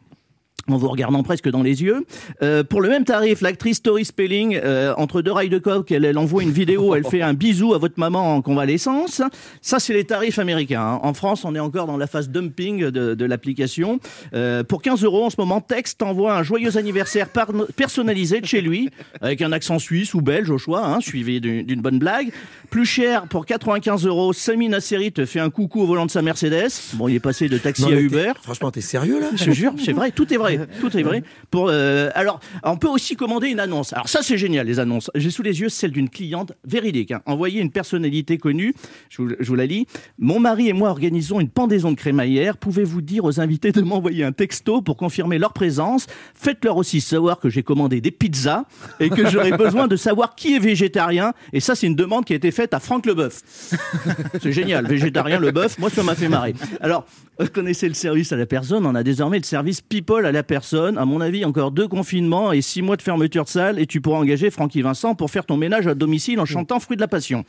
[0.68, 2.06] En vous regardant presque dans les yeux.
[2.42, 6.06] Euh, pour le même tarif, l'actrice Tori Spelling, euh, entre deux rails de coke, elle,
[6.06, 9.22] elle envoie une vidéo, elle fait un bisou à votre maman en convalescence.
[9.62, 10.82] Ça, c'est les tarifs américains.
[10.82, 11.00] hein.
[11.04, 14.00] En France, on est encore dans la phase dumping de, de l'application.
[14.34, 18.46] Euh, pour 15 euros en ce moment, Text envoie un joyeux anniversaire par- personnalisé de
[18.46, 18.90] chez lui,
[19.22, 22.32] avec un accent suisse ou belge au choix, hein, suivi d'une bonne blague.
[22.70, 26.22] Plus cher, pour 95 euros, Sami Nasseri te fait un coucou au volant de sa
[26.22, 26.70] Mercedes.
[26.94, 28.32] Bon, il est passé de taxi Non, à Uber.
[28.42, 29.28] Franchement, t'es sérieux là?
[29.36, 30.49] Je te jure, c'est vrai, tout est vrai,
[30.80, 31.24] tout est vrai.
[31.52, 33.94] Pour euh, alors, on peut aussi commander une annonce.
[33.94, 35.12] Alors ça, c'est génial les annonces.
[35.16, 37.12] J'ai sous les yeux celle d'une cliente véridique.
[37.12, 37.22] Hein.
[37.26, 38.74] Envoyez une personnalité connue.
[39.10, 39.88] Je vous, je vous la lis.
[40.18, 42.58] Mon mari et moi organisons une pendaison de crémaillère.
[42.58, 46.08] Pouvez-vous dire aux invités de m'envoyer un texto pour confirmer leur présence?
[46.34, 48.66] Faites-leur aussi savoir que j'ai commandé des pizzas
[49.00, 51.34] et que j'aurai besoin de savoir qui est végétarien.
[51.54, 53.42] Et ça, c'est une demande qui a été faite à Franck Leboeuf.
[54.42, 56.54] C'est génial, végétarien, le bœuf, moi ça m'a fait marrer.
[56.82, 57.06] Alors,
[57.40, 60.44] vous connaissez le service à la personne, on a désormais le service people à la
[60.44, 60.98] personne.
[60.98, 64.00] À mon avis, encore deux confinements et six mois de fermeture de salle et tu
[64.00, 67.08] pourras engager Francky Vincent pour faire ton ménage à domicile en chantant Fruit de la
[67.08, 67.44] Passion.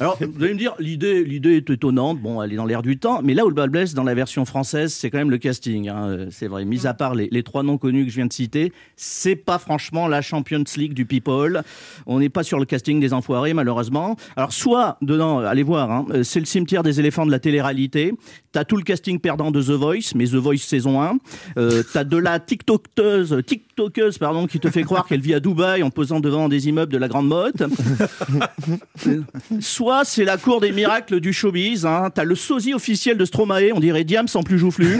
[0.00, 2.98] Alors, vous allez me dire, l'idée, l'idée est étonnante, bon, elle est dans l'air du
[2.98, 5.38] temps, mais là où le bal blesse dans la version française, c'est quand même le
[5.38, 5.88] casting.
[5.88, 6.08] hein.
[6.08, 8.32] Euh, C'est vrai, mis à part les, les trois noms connus que je viens de
[8.32, 11.62] citer, c'est pas franchement la Champions League du people.
[12.06, 14.16] On n'est pas sur le casting des enfoirés, malheureusement.
[14.36, 18.14] Alors, soit, dedans, allez voir, hein, euh, c'est le cimetière des éléphants de la télé-réalité.
[18.52, 21.18] T'as tout le casting perdant de The Voice, mais The Voice saison 1.
[21.56, 25.84] Euh, T'as de la TikTokeuse, TikTokeuse, pardon, qui te fait croire qu'elle vit à Dubaï
[25.84, 27.62] en posant devant des immeubles de la Grande Motte.
[29.60, 31.86] Soit c'est la cour des miracles du showbiz.
[31.86, 32.10] Hein.
[32.12, 34.98] T'as le sosie officiel de Stromae, on dirait Diam sans plus joufflu.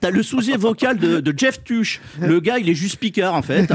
[0.00, 2.00] T'as le sosie vocal de, de Jeff Tuch.
[2.20, 3.72] Le gars, il est juste picard en fait.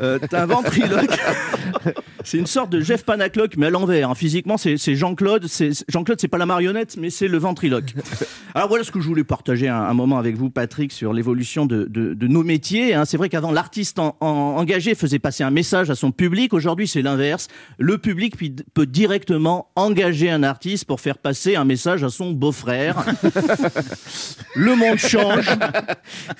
[0.00, 1.10] Euh, T'as un ventriloque.
[2.24, 4.10] C'est une sorte de Jeff Panaclock, mais à l'envers.
[4.10, 4.14] hein.
[4.16, 5.46] Physiquement, c'est Jean-Claude.
[5.88, 7.94] Jean-Claude, c'est pas la marionnette, mais c'est le ventriloque.
[8.56, 11.66] Alors voilà ce que je voulais partager un, un moment avec vous, Patrick, sur l'évolution
[11.66, 12.94] de, de- de nos métiers.
[12.94, 13.04] hein.
[13.04, 14.26] C'est vrai qu'avant, l'artiste en- en-
[14.56, 16.52] engagé faisait passer un message à son public.
[16.52, 17.46] Aujourd'hui, c'est l'inverse.
[17.78, 18.34] Le public
[18.74, 23.04] peut directement engager un artiste pour faire passer un message à son beau-frère.
[24.56, 25.46] Le monde change.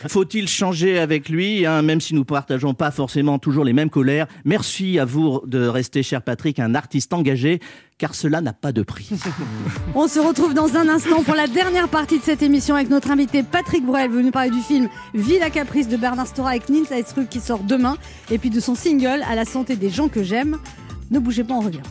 [0.08, 4.26] Faut-il changer avec lui, hein, même si nous partageons pas forcément toujours les mêmes colères
[4.44, 7.60] Merci à vous de rester, cher Patrick, un artiste engagé,
[7.96, 9.08] car cela n'a pas de prix.
[9.94, 13.08] On se retrouve dans un instant pour la dernière partie de cette émission avec notre
[13.12, 17.28] invité Patrick Bruel, venu parler du film Villa Caprice de Bernard Stora avec Nils Heistrup
[17.28, 17.96] qui sort demain,
[18.32, 20.56] et puis de son single À la santé des gens que j'aime.
[21.12, 21.82] Ne bougez pas, on revient.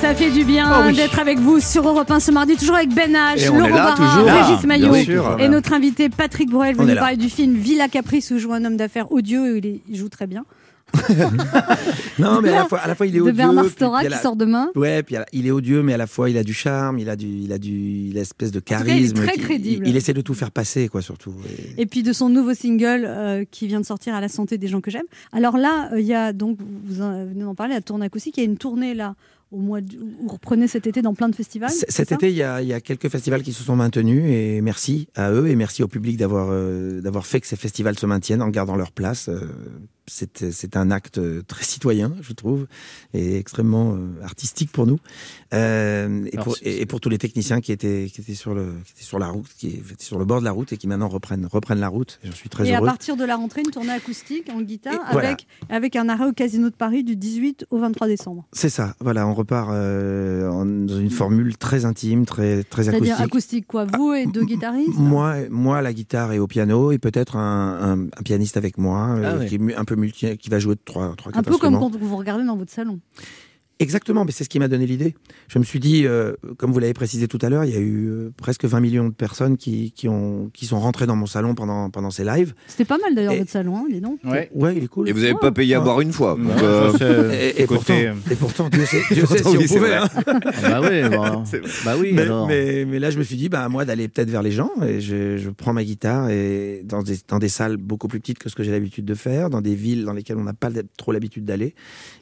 [0.00, 0.94] Ça fait du bien Ah oui.
[0.94, 3.94] d'être avec vous sur Europe 1 ce mardi, toujours avec Ben H, Laurent Barra.
[3.96, 4.94] Régis Ah, Maillot
[5.40, 8.64] et notre invité Patrick Bruel, On venu parler du film Villa Caprice où joue un
[8.64, 10.44] homme d'affaires odieux il joue très bien.
[12.18, 13.32] Non, mais à la fois, à la fois il est de odieux.
[13.32, 14.70] Bernard puis- Stora qui la- sort demain.
[14.74, 17.08] Ouais, puis la- il est odieux, mais à la fois il a du charme, il
[17.08, 19.14] a du, il a du, il a une espèce de cas, il est charisme.
[19.16, 19.86] très crédible.
[19.86, 21.34] Il, il essaie de tout faire passer, quoi, surtout.
[21.76, 24.58] Et- Et puis de son nouveau single euh, qui vient de sortir à la santé
[24.58, 25.06] des gens que j'aime.
[25.32, 28.36] Alors là, euh, il y a donc, vous en- venez d'en parler, la tournée acoustique,
[28.38, 29.14] il y a une tournée là
[29.50, 31.70] au mois de, où vous reprenez cet été dans plein de festivals.
[31.70, 34.24] C- Cet été, il y, a, il y a quelques festivals qui se sont maintenus
[34.26, 37.98] et merci à eux et merci au public d'avoir euh, d'avoir fait que ces festivals
[37.98, 39.28] se maintiennent en gardant leur place.
[39.30, 39.40] Euh,
[40.08, 42.66] C'est c'est un acte très citoyen, je trouve,
[43.14, 44.98] et extrêmement euh, artistique pour nous.
[45.54, 48.74] Euh, et, Alors, pour, et, et tous les techniciens qui étaient, qui étaient sur le
[48.84, 50.86] qui étaient sur la route, qui étaient sur le bord de la route et qui
[50.88, 52.18] maintenant reprennent reprennent la route.
[52.24, 52.86] J'en suis très Et à heureux.
[52.86, 55.28] partir de la rentrée, une tournée acoustique en guitare Et voilà.
[55.28, 58.46] avec, avec un arrêt au Casino de Paris du 18 au 23 décembre.
[58.52, 58.94] C'est ça.
[59.00, 63.26] Voilà, on repart euh, en- dans une formule très intime, très très C'est-à-dire acoustique.
[63.26, 66.98] acoustique quoi Vous et deux guitaristes Moi, moi, à la guitare et au piano, et
[66.98, 69.46] peut-être un, un- un pianiste avec moi, euh, Ah ouais.
[69.46, 71.78] qui est un peu multi, qui va jouer de trois, trois, Un quatre peu comme
[71.78, 73.00] quand vous regardez dans votre salon.
[73.80, 75.14] Exactement, mais c'est ce qui m'a donné l'idée.
[75.48, 77.80] Je me suis dit, euh, comme vous l'avez précisé tout à l'heure, il y a
[77.80, 81.26] eu euh, presque 20 millions de personnes qui, qui, ont, qui sont rentrées dans mon
[81.26, 82.54] salon pendant, pendant ces lives.
[82.66, 84.18] C'était pas mal d'ailleurs Et- votre salon, hein, dis donc.
[84.24, 84.50] Ouais.
[84.76, 85.08] il est cool.
[85.08, 85.84] Et vous n'avez pas payé à Ouais.
[85.84, 86.36] boire une fois.
[86.36, 86.62] donc, Ouais,
[87.02, 89.94] euh, et, et pourtant, et pourtant, Dieu sait, Dieu sait si oui, on pouvait.
[89.94, 90.08] hein.
[90.62, 91.44] bah oui, bon.
[91.84, 92.10] bah oui.
[92.14, 92.48] mais, alors.
[92.48, 94.70] mais, mais là, je me suis dit, bah, à moi d'aller peut-être vers les gens.
[94.86, 98.40] Et je, je prends ma guitare et dans des, dans des salles beaucoup plus petites
[98.40, 100.70] que ce que j'ai l'habitude de faire, dans des villes dans lesquelles on n'a pas
[100.96, 101.76] trop l'habitude d'aller.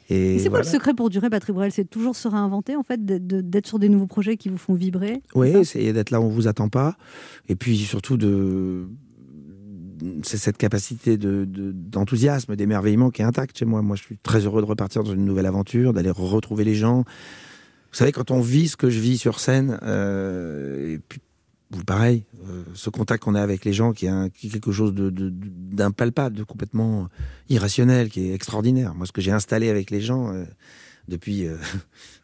[0.09, 0.65] Et, Et c'est quoi voilà.
[0.65, 1.71] le secret pour durer, Patrick Bruel?
[1.71, 5.21] C'est toujours se réinventer, en fait, d'être- sur des nouveaux projets qui vous font vibrer.
[5.35, 6.95] Oui, essayer d'être là où on vous attend pas.
[7.49, 8.87] Et puis surtout de.
[10.23, 13.81] C'est cette capacité de- de- d'enthousiasme, d'émerveillement qui est intacte chez moi.
[13.81, 16.99] Moi, je suis très heureux de repartir dans une nouvelle aventure, d'aller retrouver les gens.
[16.99, 21.19] Vous savez, quand on vit ce que je vis sur scène, euh, et puis
[21.85, 24.71] pareil, euh, ce contact qu'on a avec les gens qui est, un- qui est quelque
[24.71, 27.09] chose de- de- de- d'impalpable, de, complètement
[27.49, 28.93] irrationnel, qui est extraordinaire.
[28.95, 30.45] Moi, ce que j'ai installé avec les gens euh,
[31.07, 31.57] depuis, euh,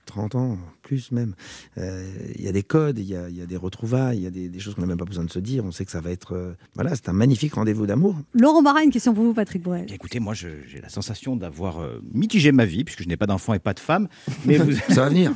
[0.06, 1.34] 30 ans, plus même.
[1.78, 2.04] Euh,
[2.36, 4.28] Il y a des codes, il y a, il y a des retrouvailles, il y
[4.28, 5.64] a des, des choses qu'on n'a même pas besoin de se dire.
[5.66, 6.34] On sait que ça va être.
[6.36, 8.16] euh, voilà, c'est un magnifique rendez-vous d'amour.
[8.34, 9.86] Laurent Barra, une question pour vous, Patrick Bruel.
[9.94, 13.54] Écoutez, moi, j'ai la sensation d'avoir euh, mitigé ma vie, puisque je n'ai pas d'enfant
[13.54, 14.08] et pas de femme.
[14.46, 14.72] Mais vous...
[14.90, 15.32] Ça va venir.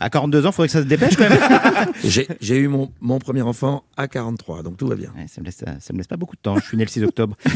[0.00, 1.38] À 42 ans, il faudrait que ça se dépêche quand même.
[2.04, 5.12] J'ai j'ai eu mon, mon premier enfant à 43, donc tout va bien.
[5.16, 6.56] Ouais, ça, me laisse, ça me laisse pas beaucoup de temps.
[6.58, 7.36] Je suis né le 6 octobre.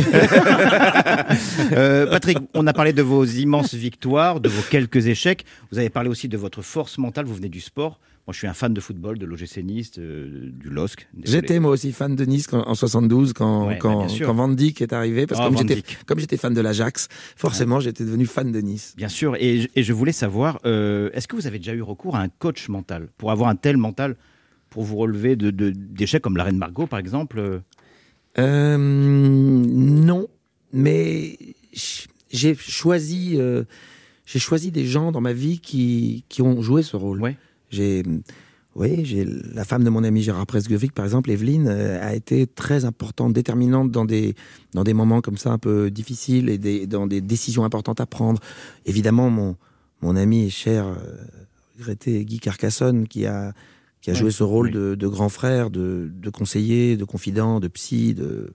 [1.72, 5.44] Euh, Patrick, on a parlé de vos immenses victoires, de vos quelques échecs.
[5.72, 7.24] Vous avez parlé aussi de votre force mentale.
[7.26, 8.00] Vous venez du sport.
[8.26, 11.06] Moi, je suis un fan de football, de l'OGC Nice, euh, du LOSC.
[11.24, 14.26] J'étais moi aussi fan de Nice quand- en 72 quand, Ouais, bah, quand, bien sûr.
[14.26, 15.26] quand Van Dijk est arrivé.
[15.26, 15.48] Parce que Ah,
[16.06, 18.94] comme j'étais- fan de l'Ajax, forcément j'étais devenu fan de Nice.
[18.96, 21.82] Bien sûr, et, je- et je voulais savoir, euh, est-ce que vous avez déjà eu
[21.82, 24.16] recours à un coach mental pour avoir un tel mental
[24.70, 27.60] pour vous relever de, de- d'échecs comme la reine Margot, par exemple
[28.38, 30.26] euh, non,
[30.72, 31.38] mais
[32.30, 33.38] j'ai choisi,
[34.24, 37.34] j'ai choisi des gens dans ma vie qui, qui ont joué ce rôle.
[37.70, 38.02] J'ai,
[38.74, 42.46] oui, j'ai la femme de mon ami Gérard Presgovic, par exemple, Evelyne, euh, a été
[42.46, 44.34] très importante, déterminante dans des
[44.72, 48.06] dans des moments comme ça un peu difficiles et des, dans des décisions importantes à
[48.06, 48.40] prendre.
[48.86, 49.56] Évidemment, mon
[50.02, 50.94] mon ami et cher euh,
[51.78, 53.52] regretté Guy Carcassonne qui a
[54.00, 54.72] qui a Ouais, joué ce rôle oui.
[54.72, 58.52] de, de grand frère, de, de conseiller, de confident, de psy, de...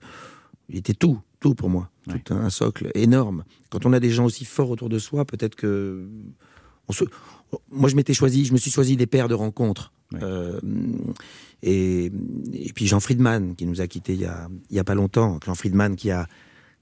[0.68, 3.44] il était tout, tout pour moi, tout un socle énorme.
[3.70, 6.06] Quand on a des gens aussi forts autour de soi, peut-être que
[6.88, 7.04] on se...
[7.70, 9.92] moi je m'étais choisi, je me suis choisi des paires de rencontres.
[10.22, 10.60] Euh,
[11.62, 12.06] et,
[12.52, 14.94] et puis Jean Friedman qui nous a quittés il y a, il y a pas
[14.96, 16.26] longtemps, Jean Friedman qui a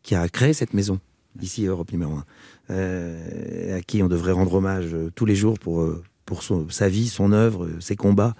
[0.03, 0.99] qui a créé cette maison
[1.43, 2.25] ici Europe numéro 1,
[2.71, 5.87] euh, à qui on devrait rendre hommage euh, tous les jours pour
[6.25, 8.35] pour son- sa vie, son œuvre, ses combats.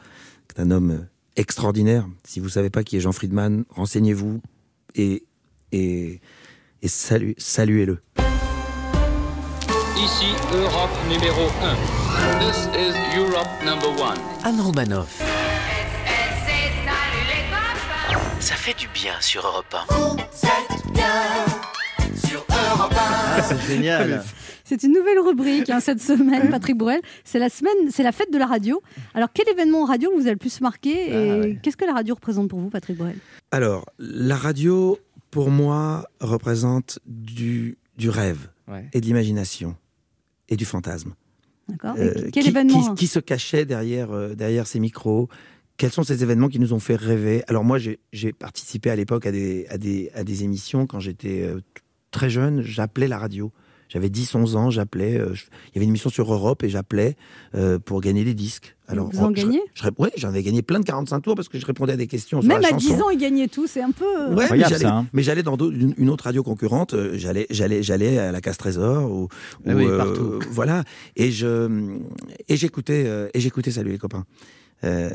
[0.51, 1.07] C'est un homme
[1.37, 2.09] extraordinaire.
[2.25, 4.41] Si vous savez pas qui est Jean Friedman, renseignez-vous
[4.95, 5.25] et
[5.73, 6.21] et,
[6.83, 7.99] et salu- saluez-le.
[9.97, 12.41] Ici Europe numéro 1.
[12.41, 13.91] This is Europe number
[14.45, 14.49] 1.
[14.49, 15.23] Anne Romanoff.
[18.41, 20.17] Ça fait du bien sur Europe 1.
[22.27, 24.23] sur Europe Ah, c'est génial.
[24.65, 27.01] C'est une nouvelle rubrique hein, cette semaine, Patrick Bruel.
[27.25, 28.83] C'est la semaine, c'est la fête de la radio.
[29.15, 32.49] Alors, quel événement radio vous a le plus marqué et qu'est-ce que la radio représente
[32.49, 33.17] pour vous, Patrick Bruel?
[33.51, 34.99] Alors, la radio,
[35.31, 38.87] pour moi, représente du, du rêve Ouais.
[38.93, 39.77] et de l'imagination
[40.49, 41.15] et du fantasme.
[41.69, 41.97] D'accord.
[41.97, 45.29] Et Euh, quel qui, événement qui- qui se cachait derrière, euh, derrière ces micros?
[45.77, 47.43] Quels sont ces événements qui nous ont fait rêver?
[47.49, 51.43] Alors moi, j'ai participé à l'époque à des, à, des, à des émissions quand j'étais
[51.43, 51.61] euh,
[52.11, 52.63] très jeune.
[52.63, 53.53] J'appelais la radio.
[53.89, 55.17] J'avais 10-11 ans, j'appelais.
[55.19, 57.17] euh, Il y avait une émission sur Europe et j'appelais
[57.55, 58.77] euh, pour gagner des disques.
[58.87, 61.49] Alors, vous en je- gagnez je, Ouais, j'en avais gagné plein de 45 tours parce
[61.49, 62.95] que je répondais à des questions sur Même la à chanson.
[62.97, 63.67] 10 ans, il gagnait tout.
[63.67, 64.05] C'est un peu.
[64.05, 65.07] euh, Ouais, mais j'allais, ça, hein.
[65.13, 66.95] mais j'allais dans une, une autre radio concurrente.
[67.15, 69.29] J'allais, j'allais, j'allais à la Casse Trésor ou,
[69.67, 70.39] Ah ou, oui, euh, partout.
[70.51, 70.85] voilà.
[71.17, 71.97] Et je
[72.49, 74.25] et j'écoutais et j'écoutais Salut les copains.
[74.85, 75.11] Euh,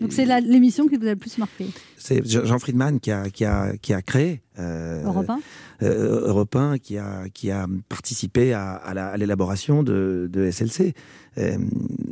[0.00, 1.66] Donc, c'est la- l'émission qui vous a le plus marqué?
[1.96, 5.38] c'est Jean Jean Friedman qui a qui a qui a créé euh, Europe 1
[5.82, 10.50] euh, Europe 1, qui a qui a participé à, à la- à l'élaboration de, de
[10.50, 10.94] SLC.
[11.38, 11.58] Euh,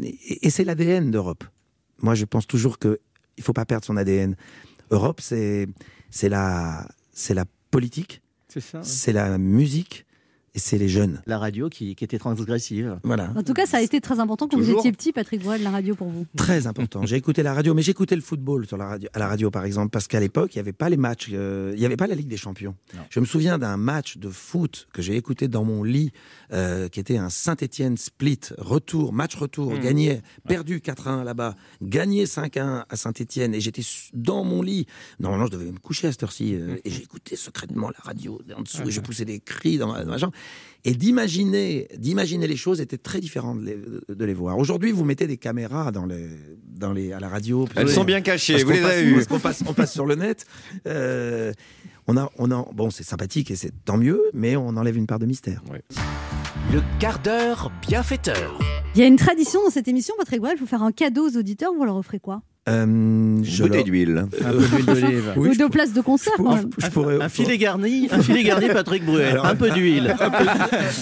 [0.03, 1.45] et et c'est l'ADN d'Europe.
[2.01, 3.01] Moi, je pense toujours que
[3.37, 4.37] il faut pas perdre son ADN.
[4.91, 5.67] Europe, c'est
[6.11, 8.81] c'est la c'est la politique, C'est ça.
[8.83, 10.06] c'est la musique
[10.57, 11.21] et c'est les jeunes.
[11.27, 12.99] La radio qui, qui était transgressive.
[13.05, 13.31] Voilà.
[13.37, 15.71] En tout cas, ça a été très important quand vous étiez petit, Patrick Bruel, la
[15.71, 16.27] radio pour vous.
[16.35, 17.05] Très important.
[17.05, 19.67] J'ai écouté la radio, mais j'écoutais le football sur la radio, à la radio, par
[19.67, 22.07] exemple, parce qu'à l'époque, il n'y avait pas les matchs, euh, il n'y avait pas
[22.07, 22.75] la Ligue des Champions.
[23.11, 26.13] Je me souviens d'un match de foot que j'ai écouté dans mon lit,
[26.55, 29.81] euh, qui était un Saint-Étienne split, retour, match retour, Mmh.
[29.81, 33.83] gagné, perdu 4-1 là-bas, gagné 5-1 à Saint-Étienne, et j'étais
[34.15, 34.87] dans mon lit.
[35.21, 38.63] Normalement, je devais me coucher à cette heure-ci, euh, et j'écoutais secrètement la radio en
[38.63, 40.33] dessous, et je poussais des cris dans ma, dans ma chambre.
[40.89, 43.77] Et d'imaginer, d'imaginer les choses était très différent de les,
[44.15, 44.57] de les voir.
[44.57, 46.29] Aujourd'hui, vous mettez des caméras dans les,
[46.65, 47.67] dans les, à la radio.
[47.75, 50.47] Elles sont bien cachées, vous les passe- avez qu'on passe, on passe sur le net.
[50.87, 51.53] Euh,
[52.07, 55.09] on a, on a, bon, c'est sympathique et c'est tant mieux, mais on enlève une
[55.09, 55.61] part de mystère.
[56.73, 58.57] Le quart d'heure bienfaiteur.
[58.95, 61.37] Il y a une tradition dans cette émission, Patrick Bruel, vous faire un cadeau aux
[61.37, 62.43] auditeurs, vous leur offrez quoi?
[62.69, 64.27] Euh, bouteille d'huile.
[64.45, 65.33] Un peu d'huile d'olive.
[65.37, 68.67] Oui, Ou je deux places de concert je pourrais- Un filet garni, un filet garni
[68.69, 70.15] Patrick Bruel, Alors- un peu d'huile.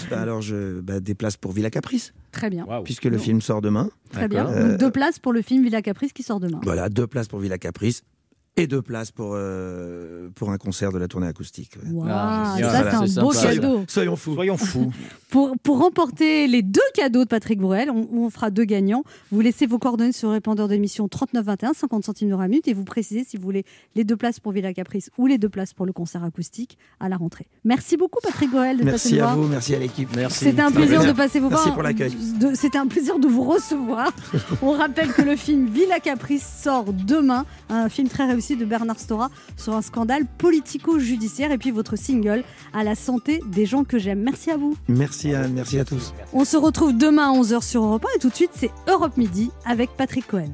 [0.08, 2.66] Peu- Alors, je bah, des places pour Villa Caprice, Très bien.
[2.84, 3.88] puisque le film sort demain.
[4.12, 4.46] Très bien.
[4.46, 6.60] Euh, Donc deux places pour le film Villa Caprice qui sort demain.
[6.64, 8.02] Voilà, deux places pour Villa Caprice
[8.56, 11.72] et deux places pour, euh, pour un concert de la tournée acoustique.
[11.82, 11.90] ouais.
[11.90, 13.84] Waouh, Ah, ça voilà, c'est un beau sympa, cadeau.
[13.88, 14.34] Soyons fous.
[14.34, 14.92] Soyons fous.
[15.34, 19.02] Pour, pour remporter les deux cadeaux de Patrick Bruel, on, on fera deux gagnants.
[19.32, 22.72] Vous laissez vos coordonnées sur le répondeur d'émission 3921, 50 centimes d'euros la minute, et
[22.72, 23.64] vous précisez si vous voulez
[23.96, 27.08] les deux places pour Villa Caprice ou les deux places pour le concert acoustique à
[27.08, 27.48] la rentrée.
[27.64, 29.36] Merci beaucoup Patrick Goël de passer Merci à voir.
[29.38, 30.08] vous, merci à l'équipe.
[30.14, 30.44] Merci.
[30.44, 31.74] C'était un plaisir de passer vous Merci voir.
[31.74, 32.16] pour l'accueil.
[32.54, 34.12] C'était un plaisir de vous recevoir.
[34.62, 39.00] On rappelle que le film Villa Caprice sort demain, un film très réussi de Bernard
[39.00, 43.98] Stora sur un scandale politico-judiciaire et puis votre single à la santé des gens que
[43.98, 44.20] j'aime.
[44.20, 44.76] Merci à vous.
[44.88, 46.12] Merci Anne, merci à tous.
[46.32, 49.16] On se retrouve demain à 11h sur Europe 1 et tout de suite c'est Europe
[49.16, 50.52] Midi avec Patrick Cohen.